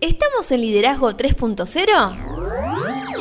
[0.00, 3.20] ¿Estamos en Liderazgo 3.0?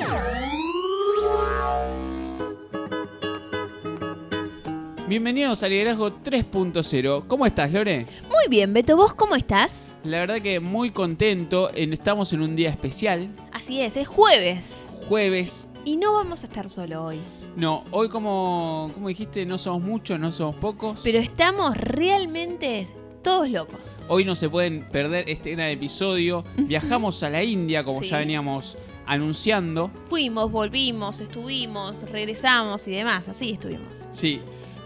[5.08, 7.24] Bienvenidos a Liderazgo 3.0.
[7.28, 8.06] ¿Cómo estás, Lore?
[8.30, 9.80] Muy bien, Beto, ¿vos cómo estás?
[10.04, 11.70] La verdad que muy contento.
[11.74, 14.92] En- Estamos en un día especial, Así es, es jueves.
[15.08, 15.68] jueves.
[15.86, 17.18] Y no vamos a estar solo hoy.
[17.56, 21.00] No, hoy como, como dijiste, no somos muchos, no somos pocos.
[21.04, 22.88] Pero estamos realmente
[23.22, 23.80] todos locos.
[24.08, 26.44] Hoy no se pueden perder este gran episodio.
[26.58, 28.10] Viajamos a la India, como Sí.
[28.10, 29.92] ya veníamos anunciando.
[30.10, 33.28] Fuimos, volvimos, estuvimos, regresamos y demás.
[33.28, 33.88] Así estuvimos.
[34.12, 34.40] Sí,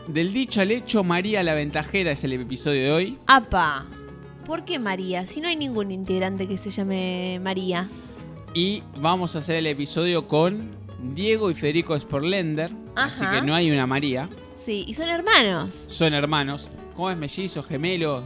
[0.07, 3.17] del dicho al hecho, María la Ventajera es el episodio de hoy.
[3.27, 3.85] ¡Apa!
[4.45, 5.25] ¿Por qué María?
[5.25, 7.87] Si no hay ningún integrante que se llame María.
[8.53, 10.71] Y vamos a hacer el episodio con
[11.13, 12.71] Diego y Federico Sporlender.
[12.95, 14.27] Así que no hay una María.
[14.57, 15.85] Sí, y son hermanos.
[15.87, 16.69] Son hermanos.
[16.95, 18.23] ¿Cómo es mellizo, gemelo?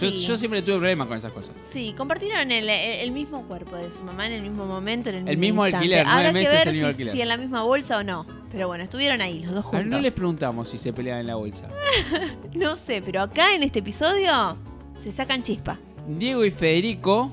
[0.00, 0.24] Yo, Sí.
[0.26, 1.54] yo siempre tuve problemas con esas cosas.
[1.62, 5.16] Sí, compartieron el, el- el mismo cuerpo de su mamá en el mismo momento, en
[5.16, 5.76] el mismo, El mismo instante.
[5.84, 7.12] alquiler, nueve Habrá meses que ver el mismo si, alquiler.
[7.14, 8.26] si en la misma bolsa o no.
[8.50, 9.86] Pero bueno, estuvieron ahí los dos juntos.
[9.86, 11.68] no les preguntamos si se pelean en la bolsa.
[12.54, 14.56] No sé, pero acá en este episodio
[14.98, 15.78] se sacan chispa.
[16.08, 17.30] Diego y Federico,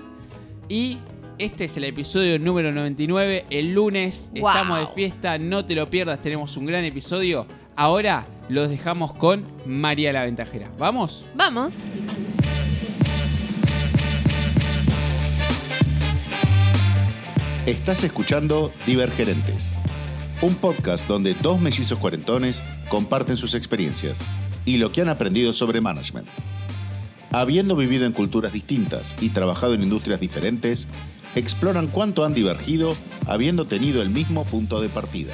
[0.67, 0.97] y
[1.37, 3.45] este es el episodio número 99.
[3.49, 4.49] El lunes Wow.
[4.49, 7.45] estamos de fiesta, no te lo pierdas, tenemos un gran episodio.
[7.75, 10.71] Ahora los dejamos con María la Ventajera.
[10.77, 11.25] ¿Vamos?
[11.35, 11.83] Vamos.
[17.65, 19.75] Estás escuchando Divergerentes,
[20.45, 24.23] un podcast donde dos mellizos cuarentones comparten sus experiencias
[24.63, 26.27] y lo que han aprendido sobre management.
[27.31, 30.87] Habiendo vivido en culturas distintas y trabajado en industrias diferentes,
[31.33, 32.95] exploran cuánto han divergido
[33.25, 35.33] habiendo tenido el mismo punto de partida.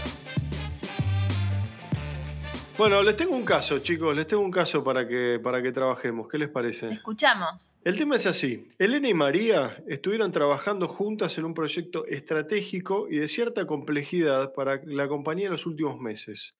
[2.77, 6.27] Bueno, les tengo un caso, chicos, les tengo un caso para que, para que trabajemos.
[6.27, 6.87] ¿Qué les parece?
[6.87, 7.77] escuchamos.
[7.83, 8.69] El tema es así.
[8.79, 14.81] Elena y María estuvieron trabajando juntas en un proyecto estratégico y de cierta complejidad para
[14.85, 16.55] la compañía en los últimos meses.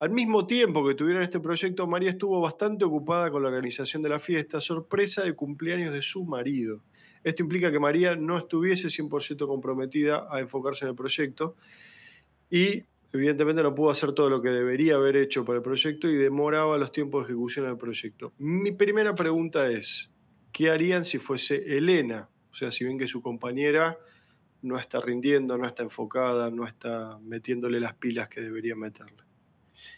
[0.00, 4.08] Al mismo tiempo que tuvieron este proyecto, María estuvo bastante ocupada con la organización de
[4.08, 6.82] la fiesta, sorpresa de cumpleaños de su marido.
[7.22, 11.54] Esto implica que María no estuviese 100% comprometida a enfocarse en el proyecto
[12.50, 16.16] y evidentemente no pudo hacer todo lo que debería haber hecho para el proyecto y
[16.16, 18.32] demoraba los tiempos de ejecución del proyecto.
[18.38, 20.10] Mi primera pregunta es,
[20.52, 22.28] ¿qué harían si fuese Elena?
[22.50, 23.98] O sea, si ven que su compañera
[24.62, 29.22] no está rindiendo, no está enfocada, no está metiéndole las pilas que debería meterle.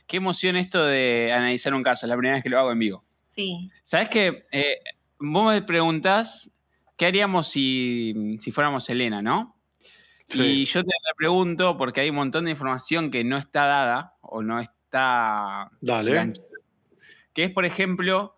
[0.06, 2.78] Qué emoción esto de analizar un caso, es la primera vez que lo hago en
[2.78, 3.04] vivo.
[3.34, 3.70] Sí.
[3.82, 4.46] ¿Sabes qué?
[4.50, 4.78] Eh,
[5.18, 6.50] vos me preguntás
[6.96, 9.53] qué haríamos si, si fuéramos Elena, ¿no?
[10.32, 14.42] Y yo te pregunto porque hay un montón de información que no está dada o
[14.42, 16.32] no está Dale.
[17.32, 18.36] Que es, por ejemplo,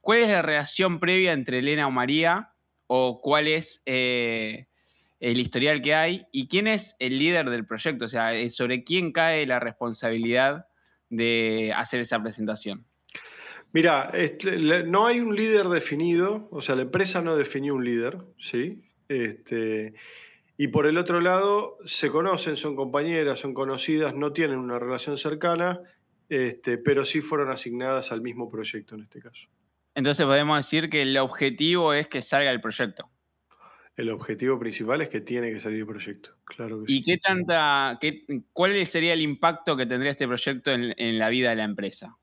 [0.00, 2.52] ¿cuál es la relación previa entre Elena o María?
[2.88, 4.66] ¿O cuál es eh,
[5.20, 6.26] el historial que hay?
[6.32, 8.06] ¿Y quién es el líder del proyecto?
[8.06, 10.66] O sea, eh, ¿sobre quién cae la responsabilidad
[11.08, 12.84] de hacer esa presentación?
[13.72, 18.18] Mira, este, no hay un líder definido, o sea, la empresa no definió un líder,
[18.38, 18.82] ¿sí?
[19.08, 19.94] Este,
[20.62, 25.18] y por el otro lado, se conocen, son compañeras, son conocidas, no tienen una relación
[25.18, 25.80] cercana,
[26.28, 29.48] este, pero sí fueron asignadas al mismo proyecto en este caso.
[29.92, 33.10] Entonces podemos decir que el objetivo es que salga el proyecto.
[33.96, 36.98] El objetivo principal es que tiene que salir el proyecto, claro que sí.
[36.98, 41.28] ¿Y qué tanta, qué, cuál sería el impacto que tendría este proyecto en, en la
[41.28, 42.18] vida de la empresa?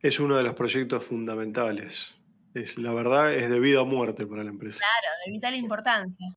[0.00, 2.16] Es uno de los proyectos fundamentales.
[2.54, 4.78] Es, la verdad, es de vida o muerte para la empresa.
[4.78, 6.34] Claro, de vital importancia.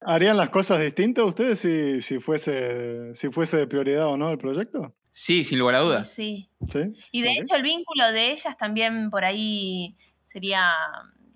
[0.00, 4.38] ¿Harían las cosas distintas ustedes si, si, fuese, si fuese de prioridad o no el
[4.38, 4.94] proyecto?
[5.10, 6.10] Sí, sin lugar a dudas.
[6.10, 6.48] Sí.
[6.72, 6.92] ¿Sí?
[7.10, 9.96] Y de hecho el vínculo de ellas también por ahí
[10.26, 10.72] sería,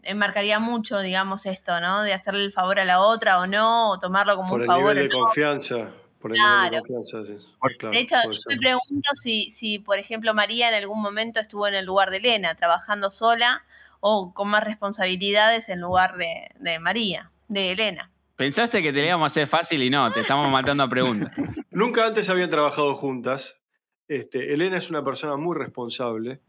[0.02, 2.02] enmarcaría mucho, digamos, esto, ¿no?
[2.02, 4.66] De hacerle el favor a la otra o no, o tomarlo como Por un el
[4.68, 4.94] favor.
[4.94, 5.24] nivel de no.
[5.24, 5.90] confianza.
[6.20, 6.82] Por el nivel de Claro.
[6.86, 7.46] confianza, sí.
[7.78, 8.54] Claro, De hecho, yo ser.
[8.54, 12.18] me pregunto si, si, por ejemplo, María en algún momento estuvo en el lugar de
[12.18, 13.64] Elena, trabajando sola,
[13.98, 18.11] o con más responsabilidades en lugar de, de María, de Elena.
[18.36, 21.30] Pensaste que te íbamos a hacer fácil y no, te estamos matando a preguntas.
[21.70, 23.60] Nunca antes habían trabajado juntas.
[24.08, 26.40] Este, Elena es una persona muy responsable.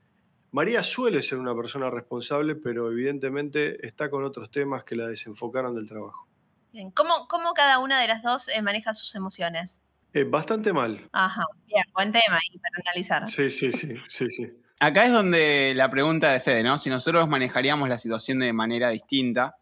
[0.51, 5.75] María suele ser una persona responsable, pero evidentemente está con otros temas que la desenfocaron
[5.75, 6.27] del trabajo.
[6.71, 9.81] Bien, ¿Cómo, cómo cada una de las dos eh, maneja sus emociones?
[10.13, 11.09] Eh, bastante mal.
[11.11, 13.25] Ajá, bien, buen tema ahí para analizar.
[13.25, 14.47] Sí, sí, sí, sí, sí.
[14.79, 16.77] Acá es donde la pregunta de Fede, ¿no?
[16.77, 19.55] Si nosotros manejaríamos la situación de manera distinta.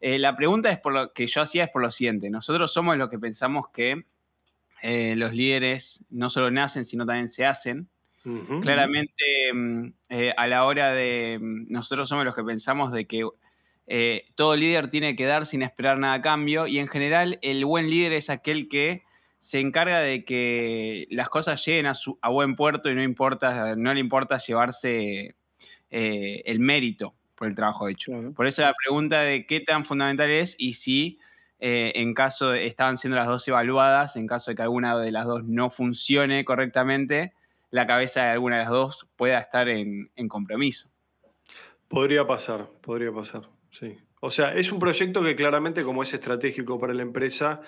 [0.00, 2.30] Eh, la pregunta es por lo que yo hacía es por lo siguiente.
[2.30, 4.04] Nosotros somos los que pensamos que
[4.82, 7.88] eh, los líderes no solo nacen, sino también se hacen.
[8.60, 9.24] Claramente,
[9.54, 11.38] mm, eh, a la hora de.
[11.40, 13.24] mm, Nosotros somos los que pensamos de que
[14.34, 16.66] todo líder tiene que dar sin esperar nada a cambio.
[16.66, 19.02] Y en general, el buen líder es aquel que
[19.38, 23.76] se encarga de que las cosas lleguen a, su, a buen puerto y no, importa,
[23.76, 25.36] no le importa llevarse
[25.88, 28.12] el mérito por el trabajo hecho.
[28.12, 28.32] Claro.
[28.32, 31.18] Por eso la pregunta de qué tan fundamental es y si
[31.60, 35.12] eh, en caso de, estaban siendo las dos evaluadas, en caso de que alguna de
[35.12, 37.32] las dos no funcione correctamente,
[37.70, 40.90] la cabeza de alguna de las dos pueda estar en, en compromiso.
[41.86, 43.96] Podría pasar, podría pasar, sí.
[44.20, 47.60] O sea, es un proyecto que claramente como es estratégico para la empresa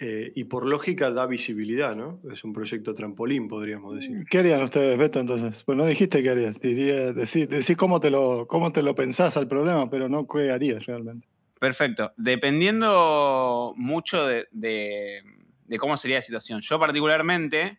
[0.00, 2.20] eh, y por lógica da visibilidad, ¿no?
[2.32, 4.24] Es un proyecto trampolín, podríamos decir.
[4.30, 5.62] ¿Qué harían ustedes, Beto, entonces?
[5.64, 6.58] Pues no dijiste qué harías.
[6.58, 10.50] Diría, decís, decís cómo, te lo, cómo te lo pensás al problema, pero no qué
[10.50, 11.28] harías realmente.
[11.58, 12.12] Perfecto.
[12.16, 15.22] Dependiendo mucho de, de-
[15.66, 16.60] de cómo sería la situación.
[16.62, 17.78] Yo particularmente,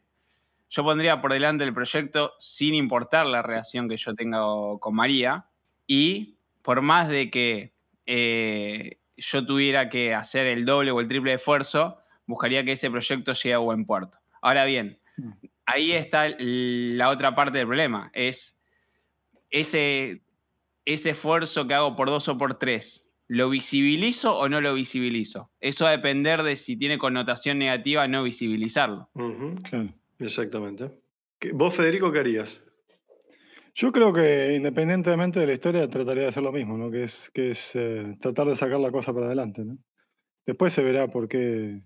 [0.70, 4.40] yo pondría por delante el proyecto sin importar la relación que yo tenga
[4.80, 5.46] con María
[5.88, 7.74] y por más de que
[8.06, 11.98] eh, yo tuviera que hacer el doble o el triple esfuerzo,
[12.32, 14.18] buscaría que ese proyecto llegue a buen puerto.
[14.42, 15.32] Ahora bien, Mm.
[15.66, 18.58] ahí está la otra parte del problema, es
[19.50, 20.24] ese,
[20.86, 25.52] ese esfuerzo que hago por dos o por tres, ¿lo visibilizo o no lo visibilizo?
[25.60, 29.10] Eso va a depender de si tiene connotación negativa no visibilizarlo.
[29.70, 29.94] Claro.
[30.20, 30.92] Exactamente.
[31.40, 32.64] ¿Qué- ¿Vos, Federico, qué harías?
[33.74, 36.92] Yo creo que independientemente de la historia trataría de hacer lo mismo, ¿no?
[36.92, 39.78] Que es, que es eh, tratar de sacar la cosa para adelante, ¿no?
[40.46, 41.82] Después se verá por qué.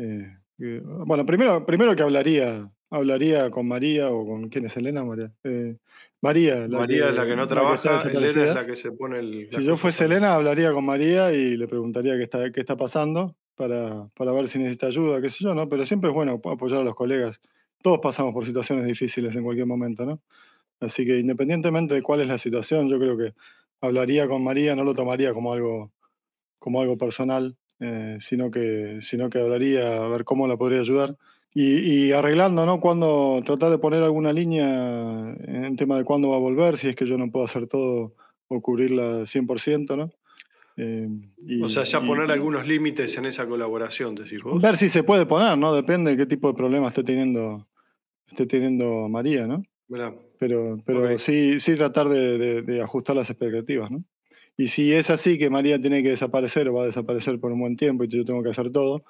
[0.00, 5.04] Eh, que- bueno, primero, primero que hablaría, hablaría con María o con quién es Elena,
[5.04, 5.32] María.
[5.44, 5.76] Eh,
[6.22, 9.18] María, la María es la que no trabaja, está Elena es la que se pone
[9.20, 9.48] el...
[9.50, 13.36] Si yo fuese Elena, hablaría con María y le preguntaría qué está, qué está pasando
[13.56, 15.68] para, para ver si necesita ayuda, qué sé yo, ¿no?
[15.68, 17.40] Pero siempre es bueno ap- apoyar a los colegas.
[17.82, 20.20] Todos pasamos por situaciones difíciles en cualquier momento, ¿no?
[20.80, 23.34] Así que independientemente de cuál es la situación, yo creo que
[23.80, 25.92] hablaría con María, no lo tomaría como algo,
[26.58, 31.16] como algo personal, eh, sino, que, sino que hablaría a ver cómo la podría ayudar.
[31.52, 32.78] Y, y arreglando, ¿no?
[32.78, 36.94] Cuando tratar de poner alguna línea en tema de cuándo va a volver, si es
[36.94, 38.14] que yo no puedo hacer todo
[38.46, 40.10] o cubrirla 100%, ¿no?
[40.76, 41.08] Eh,
[41.44, 44.62] y- O sea, ya y- poner algunos límites en esa colaboración, decís vos.
[44.62, 45.74] Ver si se puede poner, ¿no?
[45.74, 47.66] Depende de qué tipo de problema esté teniendo,
[48.28, 49.62] esté teniendo María, ¿no?
[49.88, 51.18] Mirá, Pero, pero Ok.
[51.18, 54.04] sí, sí tratar de, de- de ajustar las expectativas, ¿no?
[54.56, 57.60] Y si es así que María tiene que desaparecer o va a desaparecer por un
[57.60, 59.04] buen tiempo y yo tengo que hacer todo,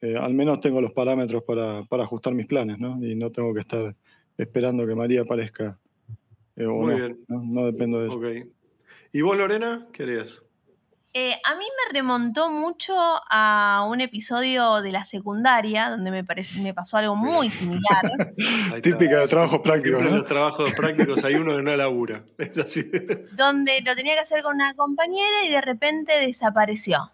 [0.00, 3.04] eh, al menos tengo los parámetros para, para ajustar mis planes, ¿no?
[3.04, 3.96] Y no tengo que estar
[4.36, 5.78] esperando que María aparezca
[6.54, 7.24] eh, o Muy no, bien.
[7.26, 7.42] ¿no?
[7.42, 8.14] No dependo de ella.
[8.14, 8.48] ok.
[9.12, 10.42] ¿Y vos, Lorena, qué harías?
[11.20, 16.60] Eh, a mí me remontó mucho a un episodio de la secundaria, donde me, parece,
[16.60, 18.02] me pasó algo muy similar.
[18.84, 20.20] Típica de trabajos prácticos, Siempre en ¿no?
[20.20, 22.22] los trabajos prácticos hay uno que no labura.
[22.38, 22.88] Es así.
[23.32, 27.10] donde lo tenía que hacer con una compañera y de repente desapareció.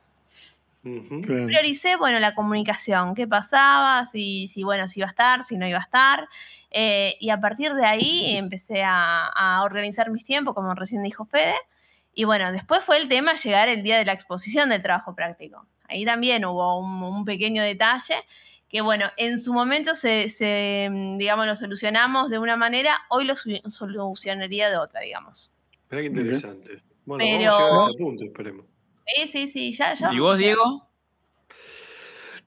[0.83, 5.67] Prioricé, bueno, la comunicación, qué pasaba, si, si bueno, si iba a estar, si no
[5.67, 6.29] iba a estar.
[6.71, 11.25] eh, y a partir de ahí empecé a, a organizar mis tiempos, como recién dijo
[11.25, 11.55] Fede.
[12.15, 15.67] Y bueno, después fue el tema llegar el día de la exposición del trabajo práctico.
[15.89, 18.15] Ahí también hubo un, un pequeño detalle
[18.69, 23.35] que, bueno, en su momento se, se, digamos, lo solucionamos de una manera, hoy lo
[23.37, 25.53] solucionaría de otra, digamos.
[25.91, 26.83] Mirá qué interesante.
[27.05, 28.67] Bueno, Pero- vamos a llegar a ese punto, esperemos.
[29.07, 30.13] Sí, sí, sí, ya, ya.
[30.13, 30.89] ¿Y vos, Diego?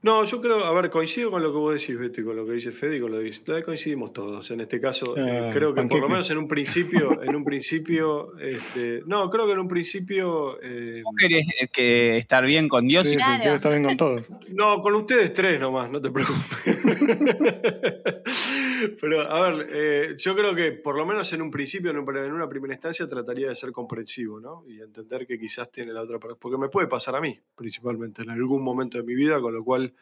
[0.04, 2.46] No, yo creo, a ver, coincido con lo que vos decís, Beto, y con lo
[2.46, 3.64] que dice Fede y con lo que dice.
[3.64, 4.50] Coincidimos todos.
[4.52, 7.44] En este caso, eh, Ah, creo que por lo menos en un principio, en un
[7.44, 12.70] principio, este, no, creo que en un principio, eh, ¿Vos querés eh, que estar bien
[12.70, 13.08] con Dios?
[13.08, 13.56] Sí, y- sí, Claro.
[13.56, 14.28] estar bien con todos.
[14.50, 16.46] no, con ustedes tres nomás, no te preocupes.
[19.02, 22.18] Pero, a ver, eh, yo creo que por lo menos en un principio, en, un-
[22.18, 24.64] en una primera instancia, trataría de ser comprensivo, ¿no?
[24.68, 26.38] Y entender que quizás tiene la otra persona.
[26.40, 29.64] Porque me puede pasar a mí, principalmente, en algún momento de mi vida, con lo
[29.64, 29.94] cual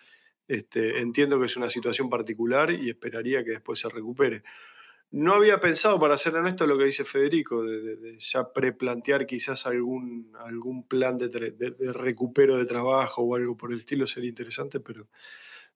[0.48, 4.44] este, entiendo que es una situación particular y esperaría que después se recupere.
[5.12, 9.26] No había pensado, para ser honesto, lo que dice Federico, de, de- de ya preplantear
[9.26, 11.30] quizás algún, algún plan de,
[11.94, 15.08] recupero de trabajo o algo por el estilo sería interesante, pero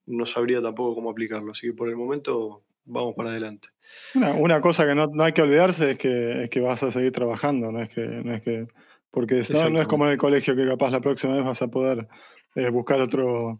[0.08, 1.52] no sabría tampoco cómo aplicarlo.
[1.52, 3.70] Así que por el momento vamos para adelante.
[4.16, 6.92] Una, una cosa que no, no hay que olvidarse es que, es que vas a
[6.92, 8.68] seguir trabajando, no es que, no es que
[9.12, 12.08] porque no es como en el colegio que capaz la próxima vez vas a poder
[12.56, 13.60] eh, buscar otro,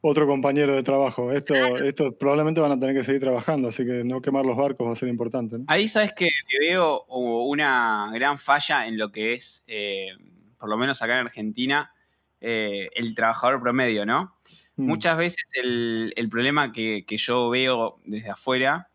[0.00, 1.32] otro compañero de trabajo.
[1.32, 4.86] Esto, esto probablemente van a tener que seguir trabajando, así que no quemar los barcos
[4.86, 5.58] va a ser importante.
[5.58, 5.64] ¿no?
[5.66, 6.28] Ahí sabes que
[6.60, 10.10] veo una gran falla en lo que es, eh,
[10.58, 11.92] por lo menos acá en Argentina,
[12.40, 14.36] eh, el trabajador promedio, ¿no?
[14.76, 14.86] Mm.
[14.86, 18.88] Muchas veces el, el problema que, que yo veo desde afuera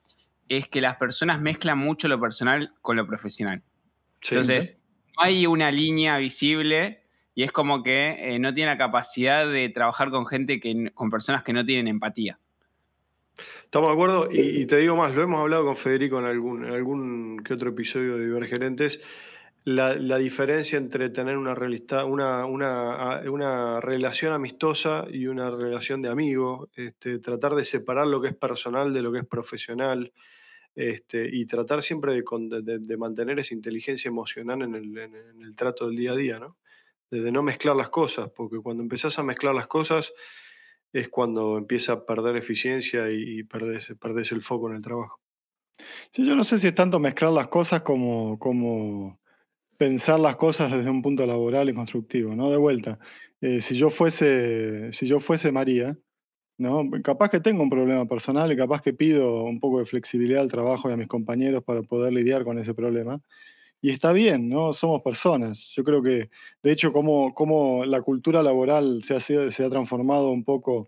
[0.47, 3.61] es que las personas mezclan mucho lo personal con lo profesional.
[4.21, 4.35] Sí.
[4.35, 4.77] Entonces,
[5.17, 7.02] no hay una línea visible
[7.35, 11.09] y es como que eh, no tiene la capacidad de trabajar con gente, que, con
[11.09, 12.39] personas que no tienen empatía.
[13.63, 16.73] Estamos de acuerdo y, te digo más, lo hemos hablado con Federico en algún, en
[16.73, 19.01] algún que otro episodio de Divergerentes,
[19.65, 26.03] la, la diferencia entre tener una, realista- una, una, una relación amistosa y una relación
[26.03, 30.13] de amigo, este, tratar de separar lo que es personal de lo que es profesional
[30.75, 35.87] este, y tratar siempre de, de- mantener esa inteligencia emocional en el- en el trato
[35.87, 36.57] del día a día, ¿no?
[37.13, 40.13] De, de no mezclar las cosas, porque cuando empezás a mezclar las cosas
[40.91, 43.47] es cuando empieza a perder eficiencia y, y
[44.31, 45.19] el foco en el trabajo.
[46.11, 49.19] Sí, yo no sé si es tanto mezclar las cosas como, como
[49.77, 52.49] pensar las cosas desde un punto laboral y constructivo, ¿no?
[52.51, 52.99] De vuelta,
[53.41, 55.97] eh, si yo fuese, si yo fuese María,
[56.57, 56.89] ¿no?
[57.03, 60.51] Capaz que tengo un problema personal y capaz que pido un poco de flexibilidad al
[60.51, 63.19] trabajo y a mis compañeros para poder lidiar con ese problema.
[63.83, 64.71] Y está bien, ¿no?
[64.71, 65.67] Somos personas.
[65.75, 66.29] Yo creo que,
[66.63, 70.87] de hecho, como, como la cultura laboral se ha, se ha transformado un poco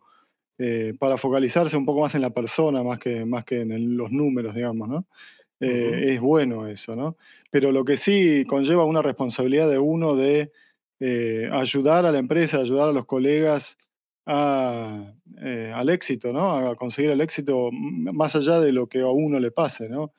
[0.60, 3.96] eh, para focalizarse un poco más en la persona, más que, más que en el-
[3.98, 5.08] los números, digamos, ¿no?
[5.62, 6.14] Eh.
[6.14, 7.18] Es bueno eso, ¿no?
[7.52, 10.52] Pero lo que sí conlleva una responsabilidad de uno de
[11.02, 13.78] eh, ayudar a la empresa, ayudar a los colegas
[14.28, 15.14] a,
[15.76, 16.52] al éxito, ¿no?
[16.70, 20.14] A conseguir el éxito más allá de lo que a uno le pase, ¿no?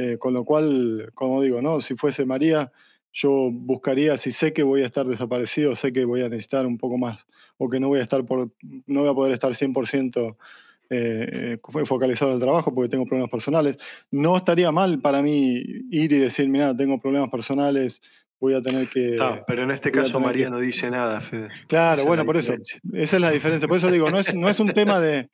[0.00, 1.80] Eh, con lo cual, como digo, ¿no?
[1.80, 2.70] Si fuese María,
[3.12, 6.78] yo buscaría, si sé que voy a estar desaparecido, sé que voy a necesitar un
[6.78, 7.26] poco más,
[7.56, 8.48] o que no voy a estar por,
[8.86, 10.36] no voy a poder estar 100%
[10.90, 13.76] eh, eh, focalizado en el trabajo porque tengo problemas personales.
[14.12, 18.00] No estaría mal para mí ir y decir, mira, tengo problemas personales,
[18.38, 19.16] voy a tener que...
[19.48, 21.48] Pero en este caso María que- no dice nada, Fede.
[21.66, 22.52] Claro, Esa bueno, por eso.
[22.52, 23.66] Esa es la diferencia.
[23.66, 25.28] Por eso digo, no es, no es un tema de.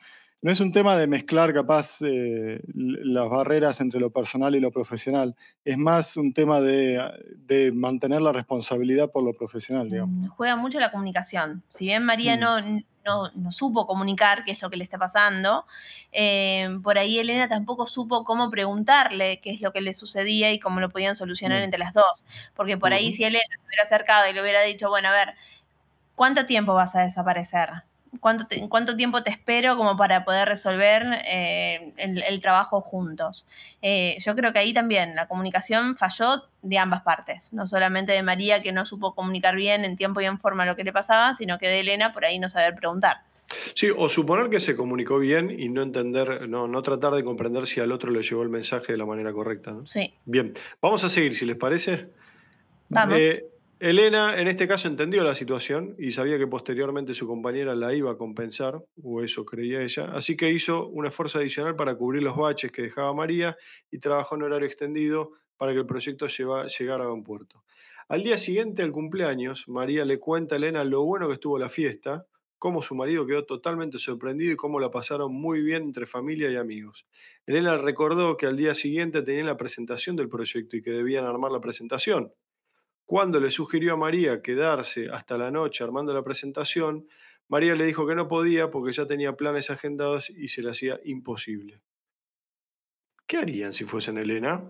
[0.45, 4.71] No es un tema de mezclar capaz eh, las barreras entre lo personal y lo
[4.71, 5.35] profesional.
[5.65, 7.01] Es más un tema de,
[7.47, 10.15] de mantener la responsabilidad por lo profesional, digamos.
[10.15, 11.63] Mm, Juega mucho la comunicación.
[11.69, 12.41] Si bien María Mm.
[12.41, 12.61] no,
[13.07, 15.65] no, no supo comunicar qué es lo que le está pasando,
[16.13, 20.59] eh, por ahí Elena tampoco supo cómo preguntarle qué es lo que le sucedía y
[20.59, 21.65] cómo lo podían solucionar Bien.
[21.69, 22.27] entre las dos.
[22.55, 25.33] Porque por ahí si Elena se hubiera acercado y le hubiera dicho, bueno, a ver,
[26.15, 27.71] ¿cuánto tiempo vas a desaparecer?
[28.21, 33.47] ¿Cuánto, te- cuánto tiempo te espero como para poder resolver eh, el, el trabajo juntos?
[33.83, 38.23] Eh, yo creo que ahí también la comunicación falló de ambas partes, no solamente de
[38.23, 41.35] María que no supo comunicar bien en tiempo y en forma lo que le pasaba,
[41.35, 43.19] sino que de Elena por ahí no saber preguntar.
[43.75, 47.67] Sí, o suponer que se comunicó bien y no entender, no, no tratar de comprender
[47.67, 49.73] si al otro le llegó el mensaje de la manera correcta.
[49.73, 49.87] ¿no?
[49.87, 52.09] Sí, Bien, vamos a seguir, si les parece.
[52.89, 53.17] vamos.
[53.19, 53.45] Eh,
[53.81, 58.13] Elena, en este caso, entendió la situación y sabía que posteriormente su compañera la iba
[58.13, 62.37] a compensar, o eso creía ella, así que hizo un esfuerzo adicional para cubrir los
[62.37, 63.57] baches que dejaba María
[63.91, 67.65] y trabajó en horario extendido para que el proyecto llegara a buen puerto.
[68.09, 71.69] Al día siguiente del cumpleaños, María le cuenta a Elena lo bueno que estuvo la
[71.69, 72.27] fiesta,
[72.59, 76.57] cómo su marido quedó totalmente sorprendido y cómo la pasaron muy bien entre familia y
[76.57, 77.07] amigos.
[77.45, 81.51] Elena recordó que al día siguiente tenían la presentación del proyecto y que debían armar
[81.51, 82.33] la presentación.
[83.07, 87.07] Cuando le sugirió a María quedarse hasta la noche armando la presentación,
[87.49, 90.99] María le dijo que no podía porque ya tenía planes agendados y se le hacía
[91.05, 91.83] imposible.
[93.27, 94.65] ¿Qué harían si fuesen Elena?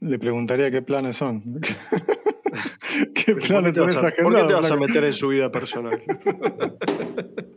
[0.00, 1.60] Le preguntaría qué planes son.
[3.14, 4.62] ¿Qué ¿Por qué planes te vas tenés a, por qué te agendados?
[4.62, 6.02] vas a meter en su vida personal?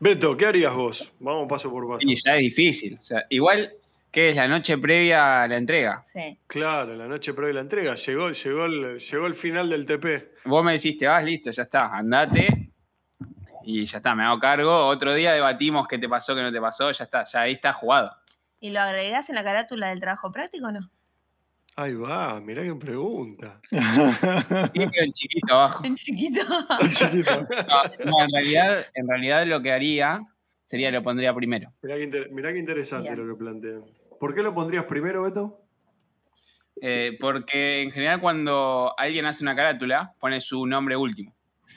[0.00, 1.12] Beto, ¿qué harías vos?
[1.18, 2.06] Vamos paso por paso.
[2.08, 2.98] Y ya es difícil.
[3.00, 3.72] O sea, igual
[4.14, 6.04] que es la noche previa a la entrega.
[6.12, 6.38] Sí.
[6.46, 7.94] Claro, la noche previa de la entrega.
[7.96, 10.34] Llegó, llegó, el, llegó el final del TP.
[10.44, 12.70] Vos me decís, te vas, listo, ya está, andate.
[13.64, 14.86] Y ya está, me hago cargo.
[14.86, 17.72] Otro día debatimos qué te pasó, qué no te pasó, ya está, ya ahí está
[17.72, 18.12] jugado.
[18.60, 20.88] ¿Y lo agregás en la carátula del trabajo práctico o no?
[21.76, 23.58] Ahí va, mirá qué pregunta.
[23.72, 25.84] Y pero en chiquito abajo.
[25.84, 26.40] En chiquito.
[26.92, 27.40] Chiquito.
[27.40, 30.20] No, no, en realidad, en realidad lo que haría
[30.66, 31.72] sería lo pondría primero.
[31.82, 33.26] Mirá qué, inter- mirá qué interesante Bien.
[33.26, 33.84] lo que plantean.
[34.18, 35.60] ¿Por qué lo pondrías primero, Beto?
[36.80, 41.34] Eh, porque en general cuando alguien hace una carátula, pone su nombre último.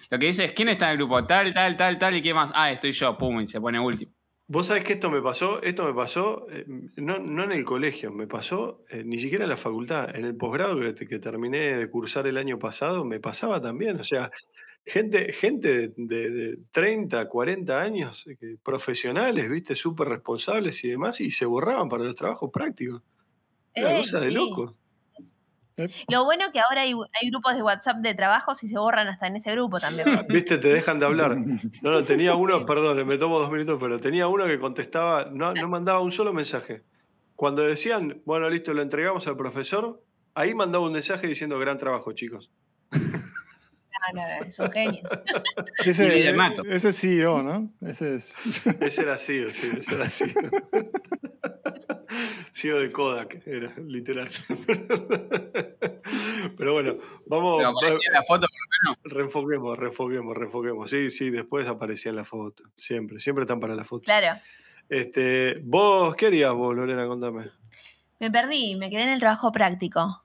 [0.09, 1.25] Lo que dice es, ¿quién está en el grupo?
[1.25, 2.51] Tal, tal, tal, tal, y qué más.
[2.53, 4.11] Ah, estoy yo, pum, y se pone último.
[4.49, 6.63] Vos sabés que esto me pasó, esto me pasó, eh,
[6.95, 10.37] no, no en el colegio, me pasó eh, ni siquiera en la facultad, en el
[10.37, 13.99] posgrado que, que terminé de cursar el año pasado, me pasaba también.
[13.99, 14.31] O sea,
[14.87, 21.21] gente, gente de, de- de 30, 40 años, eh, profesionales, viste, súper responsables y demás,
[21.21, 23.03] y se borraban para los trabajos prácticos.
[23.75, 24.33] Una Ey, cosa de sí.
[24.33, 24.75] loco.
[26.09, 29.27] Lo bueno que ahora hay, hay grupos de WhatsApp de trabajos y se borran hasta
[29.27, 30.07] en ese grupo también.
[30.27, 31.37] Viste, te dejan de hablar.
[31.83, 35.53] No, no, tenía uno, perdón, me tomo dos minutos, pero tenía uno que contestaba, no,
[35.53, 36.81] no mandaba un solo mensaje.
[37.35, 40.01] Cuando decían, bueno, listo, lo entregamos al profesor,
[40.33, 42.51] ahí mandaba un mensaje diciendo gran trabajo, chicos.
[44.13, 45.01] No, no, no, es un genio.
[45.85, 46.63] Ese, Y nato.
[46.65, 47.71] ese es CEO, ¿no?
[47.81, 48.33] Ese es.
[48.79, 50.25] Ese era así, sí, ese era así.
[52.51, 54.29] CEO de Kodak, era, literal.
[56.57, 56.97] Pero bueno,
[57.27, 58.47] vamos, Pero aparecía en la foto,
[59.03, 60.89] reenfoquemos, reenfoquemos, reenfoquemos.
[60.89, 64.03] Sí, sí, después aparecía en la foto, siempre, siempre están para la foto.
[64.03, 64.39] Claro.
[64.89, 67.05] Este, vos, ¿qué harías vos, Lorena?
[67.07, 67.51] Contame.
[68.19, 70.23] Me perdí, me quedé en el trabajo práctico.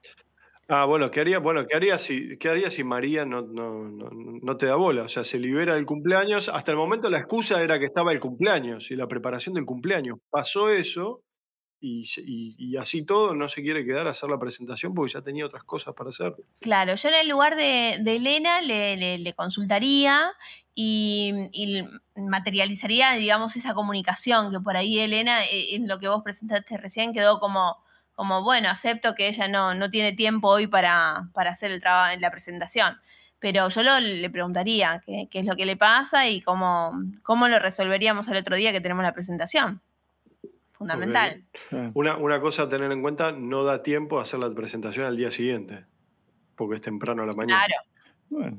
[0.69, 4.09] Ah, bueno, ¿qué harías bueno, ¿qué harías si, qué harías si María no, no, no,
[4.41, 5.03] no te da bola?
[5.03, 6.47] O sea, se libera del cumpleaños.
[6.49, 10.19] Hasta el momento la excusa era que estaba el cumpleaños y la preparación del cumpleaños.
[10.29, 11.21] Pasó eso
[11.81, 15.63] y, así todo no se quiere quedar a hacer la presentación porque ya tenía otras
[15.65, 16.33] cosas para hacer.
[16.61, 20.31] Claro, yo en el lugar de, Elena le, le- le consultaría
[20.73, 21.83] y, y
[22.15, 27.13] materializaría, digamos, esa comunicación que por ahí Elena, eh, en lo que vos presentaste recién,
[27.13, 27.83] quedó como,
[28.15, 32.13] como bueno, acepto que ella no, no tiene tiempo hoy para, para hacer el trabajo
[32.13, 32.97] en la presentación.
[33.39, 36.91] Pero yo lo- le preguntaría qué, qué es lo que le pasa y cómo,
[37.23, 39.81] cómo lo resolveríamos el otro día que tenemos la presentación.
[40.73, 41.43] Fundamental.
[41.93, 45.15] Una, una cosa a tener en cuenta, no da tiempo a hacer la presentación al
[45.15, 45.85] día siguiente,
[46.55, 47.63] porque es temprano a la mañana.
[47.65, 47.81] Claro,
[48.29, 48.57] Bueno,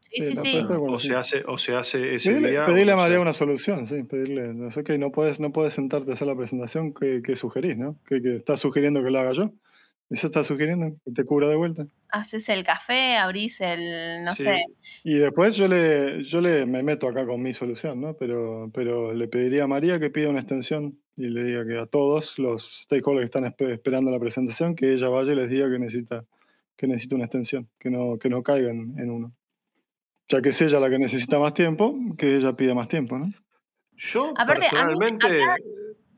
[0.00, 0.56] sí, sí, sí.
[0.58, 2.66] está O se hace, o se hace ese Pedirle, día.
[2.66, 3.22] pedirle a María hace.
[3.22, 6.36] una solución, sí, pedirle, no sé, ok, no puedes, no puedes sentarte a hacer la
[6.36, 7.96] presentación, ¿qué, qué sugerís, no?
[8.06, 9.52] ¿Qué, qué estás sugiriendo que lo haga yo?
[10.10, 10.96] ¿Eso estás sugiriendo?
[11.04, 11.86] ¿Que te cubra de vuelta?
[12.08, 14.42] Haces el café, abrís el, no Sí.
[14.42, 14.64] sé,
[15.04, 18.16] Y después yo le, yo le me meto acá con mi solución, ¿no?
[18.16, 21.86] Pero, pero le pediría a María que pida una extensión y le diga que a
[21.86, 25.70] todos los stakeholders que están espe- esperando la presentación, que ella vaya y les diga
[25.70, 26.24] que necesita,
[26.76, 29.32] que necesita una extensión, que no, que no caigan en uno.
[30.30, 33.32] Ya que es ella la que necesita más tiempo, que ella pida más tiempo, ¿no?
[33.96, 35.42] Yo Aparte, a mí personalmente,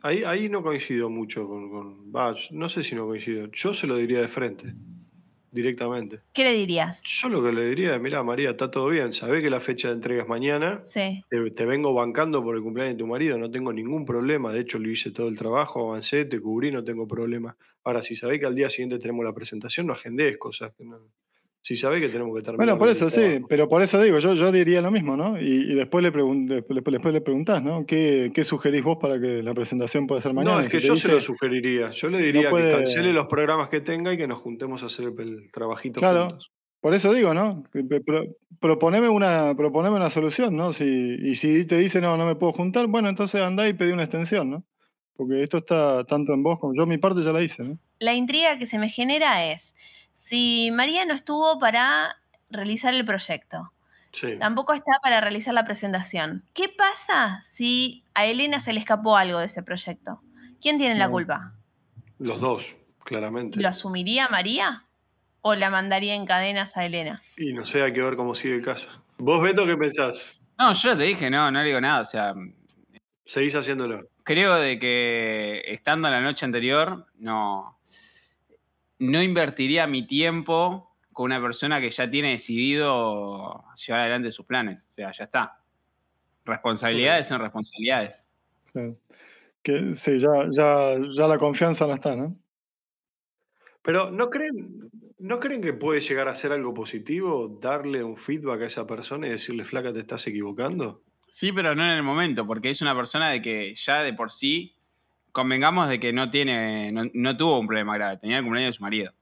[0.03, 3.47] ahí, ahí no coincido mucho con, con- va, no sé si no coincido.
[3.51, 4.75] Yo se lo diría de frente,
[5.51, 6.21] directamente.
[6.33, 7.03] ¿qué le dirías?
[7.05, 9.89] Yo lo que le diría es, mira, María, está todo bien, sabés que la fecha
[9.89, 13.39] de entrega es mañana, Sí, te, te vengo bancando por el cumpleaños de tu marido,
[13.39, 16.85] no tengo ningún problema, de hecho lo hice todo el trabajo, avancé, te cubrí, no
[16.85, 17.57] tengo problema.
[17.83, 20.73] Ahora, si sabés que al día siguiente tenemos la presentación, no agendés cosas.
[20.77, 21.11] que no-
[21.65, 22.67] Si sabés que tenemos que terminar.
[22.67, 23.47] Bueno, por eso sí, trabajo.
[23.49, 25.41] pero por eso digo, yo, yo diría lo mismo, ¿no?
[25.41, 27.87] Y, y después, le después, después le preguntás, ¿no?
[27.87, 30.57] ¿Qué, ¿Qué sugerís vos para que la presentación pueda ser mañana?
[30.57, 31.91] No, es que yo se lo sugeriría.
[31.91, 34.87] Yo le diría puede- que cancele los programas que tenga y que nos juntemos a
[34.87, 36.27] hacer el, el trabajito Claro.
[36.31, 36.51] juntos.
[36.81, 37.63] Por eso digo, ¿no?
[38.05, 38.27] Pro-
[38.59, 40.73] proponeme, una, proponeme una solución, ¿no?
[40.73, 43.93] Si, y si te dice, no, no me puedo juntar, bueno, entonces andá y pedí
[43.93, 44.65] una extensión, ¿no?
[45.15, 47.79] Porque esto está tanto en vos como yo, mi parte ya la hice, ¿no?
[48.01, 49.77] la intriga que se me genera es,
[50.23, 52.17] si María no estuvo para
[52.49, 53.73] realizar el proyecto,
[54.13, 54.39] Sí.
[54.39, 59.39] tampoco está para realizar la presentación, ¿qué pasa si a Elena se le escapó algo
[59.41, 60.21] de ese proyecto?
[60.61, 61.13] ¿Quién tiene la No.
[61.13, 61.55] culpa?
[62.19, 63.61] Los dos, claramente.
[63.61, 64.85] ¿Lo asumiría María
[65.41, 67.23] o la mandaría en cadenas a Elena?
[67.37, 69.03] Y no sé, hay que ver cómo sigue el caso.
[69.19, 70.41] ¿Vos, Beto, qué pensás?
[70.59, 72.03] No, yo te dije, no, no le digo nada.
[72.03, 72.33] O sea,
[73.25, 74.03] Seguís haciéndolo.
[74.25, 77.79] creo de que estando la noche anterior, no,
[78.99, 84.87] no invertiría mi tiempo con una persona que ya tiene decidido llevar adelante sus planes.
[84.89, 85.59] O sea, ya está.
[86.45, 88.27] Responsabilidades son responsabilidades.
[88.73, 88.97] Claro.
[89.63, 92.37] Que sí, ya, ya, ya la confianza no está, ¿no?
[93.83, 98.63] Pero ¿no creen, ¿no creen que puede llegar a ser algo positivo darle un feedback
[98.63, 101.03] a esa persona y decirle, flaca, te estás equivocando?
[101.29, 104.31] Sí, pero no en el momento, porque es una persona de que ya de por
[104.31, 104.77] sí,
[105.33, 108.77] convengamos de que no tiene, no, no tuvo un problema grave, tenía el cumpleaños de
[108.77, 109.13] su marido.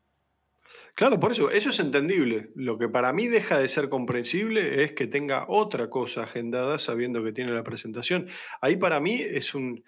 [0.95, 2.51] Claro, por eso, eso es entendible.
[2.55, 7.23] Lo que para mí deja de ser comprensible es que tenga otra cosa agendada sabiendo
[7.23, 8.29] que tiene la presentación.
[8.61, 9.85] Ahí para mí es un...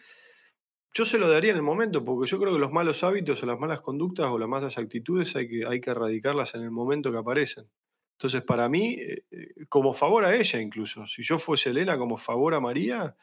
[0.94, 3.46] Yo se lo daría en el momento, porque yo creo que los malos hábitos o
[3.46, 7.10] las malas conductas o las malas actitudes hay que, hay que erradicarlas en el momento
[7.10, 7.68] que aparecen.
[8.12, 12.18] Entonces, para mí, eh, eh, como favor a ella incluso, si yo fuese Elena como
[12.18, 13.16] favor a María,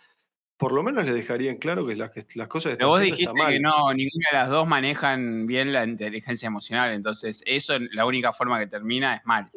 [0.59, 2.89] por lo menos le dejaría en claro que las, que las cosas que Pero están
[2.89, 3.51] vos dijiste está mal.
[3.53, 8.33] que no, ninguna de las dos manejan bien la inteligencia emocional, entonces eso la única
[8.33, 9.49] forma que termina es mal.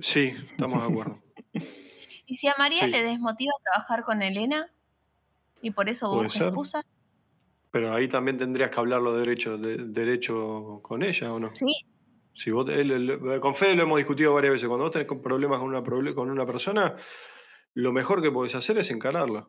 [0.00, 1.18] Sí, estamos de acuerdo.
[2.26, 2.90] ¿Y si a María Sí.
[2.90, 4.68] le desmotiva trabajar con Elena?
[5.62, 6.44] ¿Y por eso ser.
[6.48, 6.84] excusas?
[7.72, 11.50] Pero ahí también tendrías que hablarlo derecho, de, derecho con ella, ¿o no?
[11.54, 11.74] Sí,
[12.34, 14.68] Si vos, él- él- con Fede lo hemos discutido varias veces.
[14.68, 16.94] Cuando vos tenés problemas con una, proble- con una persona,
[17.74, 19.48] lo mejor que podés hacer es encararla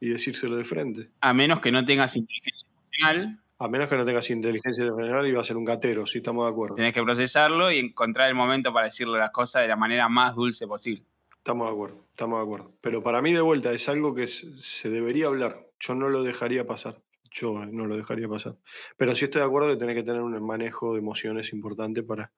[0.00, 1.10] y decírselo de frente.
[1.20, 5.32] A menos que no tengas inteligencia emocional, A menos que no tengas inteligencia general y
[5.32, 6.74] va a ser un gatero, sí estamos de acuerdo.
[6.76, 10.34] tenés que procesarlo y encontrar el momento para decirle las cosas de la manera más
[10.34, 11.02] dulce posible.
[11.38, 12.72] Estamos de acuerdo, estamos de acuerdo.
[12.80, 15.66] Pero para mí, de vuelta, es algo que se debería hablar.
[15.80, 17.00] Yo no lo dejaría pasar.
[17.30, 18.56] Yo eh, no lo dejaría pasar.
[18.96, 22.32] Pero sí estoy de acuerdo que tenés que tener un manejo de emociones importante para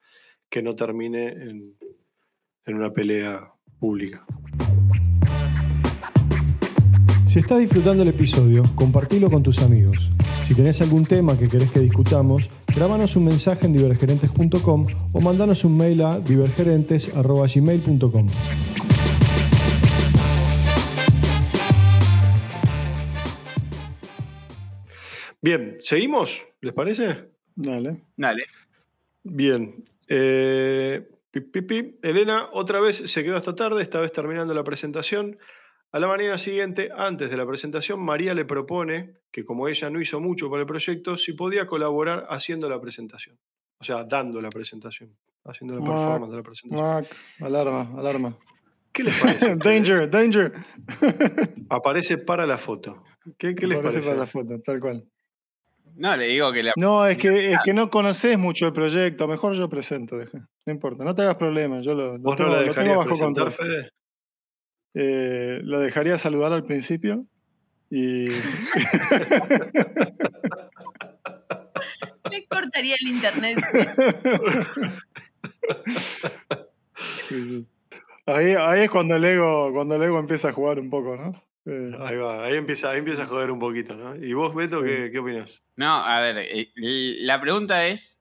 [0.50, 1.74] que no termine en,
[2.66, 4.26] en una pelea pública.
[7.38, 10.11] Si estás disfrutando el episodio, compartilo con tus amigos.
[10.44, 15.64] Si tenés algún tema que querés que discutamos, grabanos un mensaje en divergerentes.com o mandanos
[15.64, 18.27] un mail a divergerentes.gmail.com.
[25.40, 26.44] Bien, ¿seguimos?
[26.61, 27.29] ¿Les parece?
[27.55, 28.03] Dale.
[28.16, 28.46] Dale.
[29.22, 29.85] Bien.
[30.09, 32.01] Eh, pi, pi, pi.
[32.03, 35.38] Elena otra vez se quedó hasta tarde, esta vez terminando la presentación.
[35.90, 40.01] A la mañana siguiente, antes de la presentación, María le propone que como ella no
[40.01, 43.38] hizo mucho para el proyecto, si podía colaborar haciendo la presentación.
[43.81, 46.87] O sea, dando la presentación, haciendo la performance de la presentación.
[46.87, 48.37] Muac, alarma, alarma.
[48.92, 49.57] ¿Qué les parece?
[49.57, 50.53] danger, danger.
[51.70, 53.03] Aparece para la foto.
[53.38, 54.09] ¿Qué, qué les Aparece parece?
[54.11, 55.05] para la foto, tal cual.
[55.94, 59.27] No, le digo que la No, es que, es que no conoces mucho el proyecto.
[59.27, 60.46] Mejor yo presento, deja.
[60.66, 61.81] No importa, no te hagas problema.
[61.81, 63.66] Yo lo, lo ¿Vos tengo, no la lo tengo bajo presentar, control.
[63.68, 63.90] Fede?
[64.94, 67.24] Eh, lo dejaría saludar al principio
[67.90, 68.29] y
[72.31, 73.59] le cortaría el internet.
[78.27, 81.42] ahí, ahí es cuando el ego, cuando el ego empieza a jugar un poco, ¿no?
[81.66, 84.16] Eh, Ahí va, ahí empieza, ahí empieza a joder un poquito, ¿no?
[84.16, 84.87] ¿Y vos, Beto, Sí.
[84.87, 85.62] qué, qué opinas?
[85.77, 86.70] No, a ver, eh,
[87.20, 88.18] la pregunta es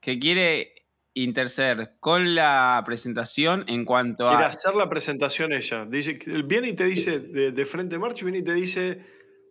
[0.00, 0.72] que quiere
[1.16, 4.48] interceder con la presentación en cuanto Quiere a...
[4.48, 5.86] hacer la presentación ella.
[5.86, 9.00] Dice, viene y te dice, de, de frente March, viene y te dice,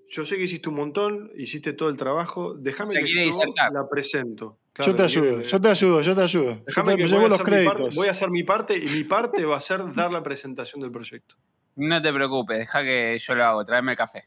[0.08, 3.30] yo sé que hiciste un montón, hiciste todo el trabajo, déjame O sea, que quiere
[3.32, 3.72] yo disertar.
[3.74, 4.60] la presento.
[4.80, 6.64] yo te ayudo, quiere- yo te ayudo, yo te ayudo.
[6.68, 7.96] Déjame que llevo voy a, los hacer mi parte, créditos.
[7.96, 10.92] voy a hacer mi parte y mi parte va a ser dar la presentación del
[10.92, 11.36] proyecto.
[11.78, 14.26] No te preocupes, deja que yo lo hago, tráeme el café.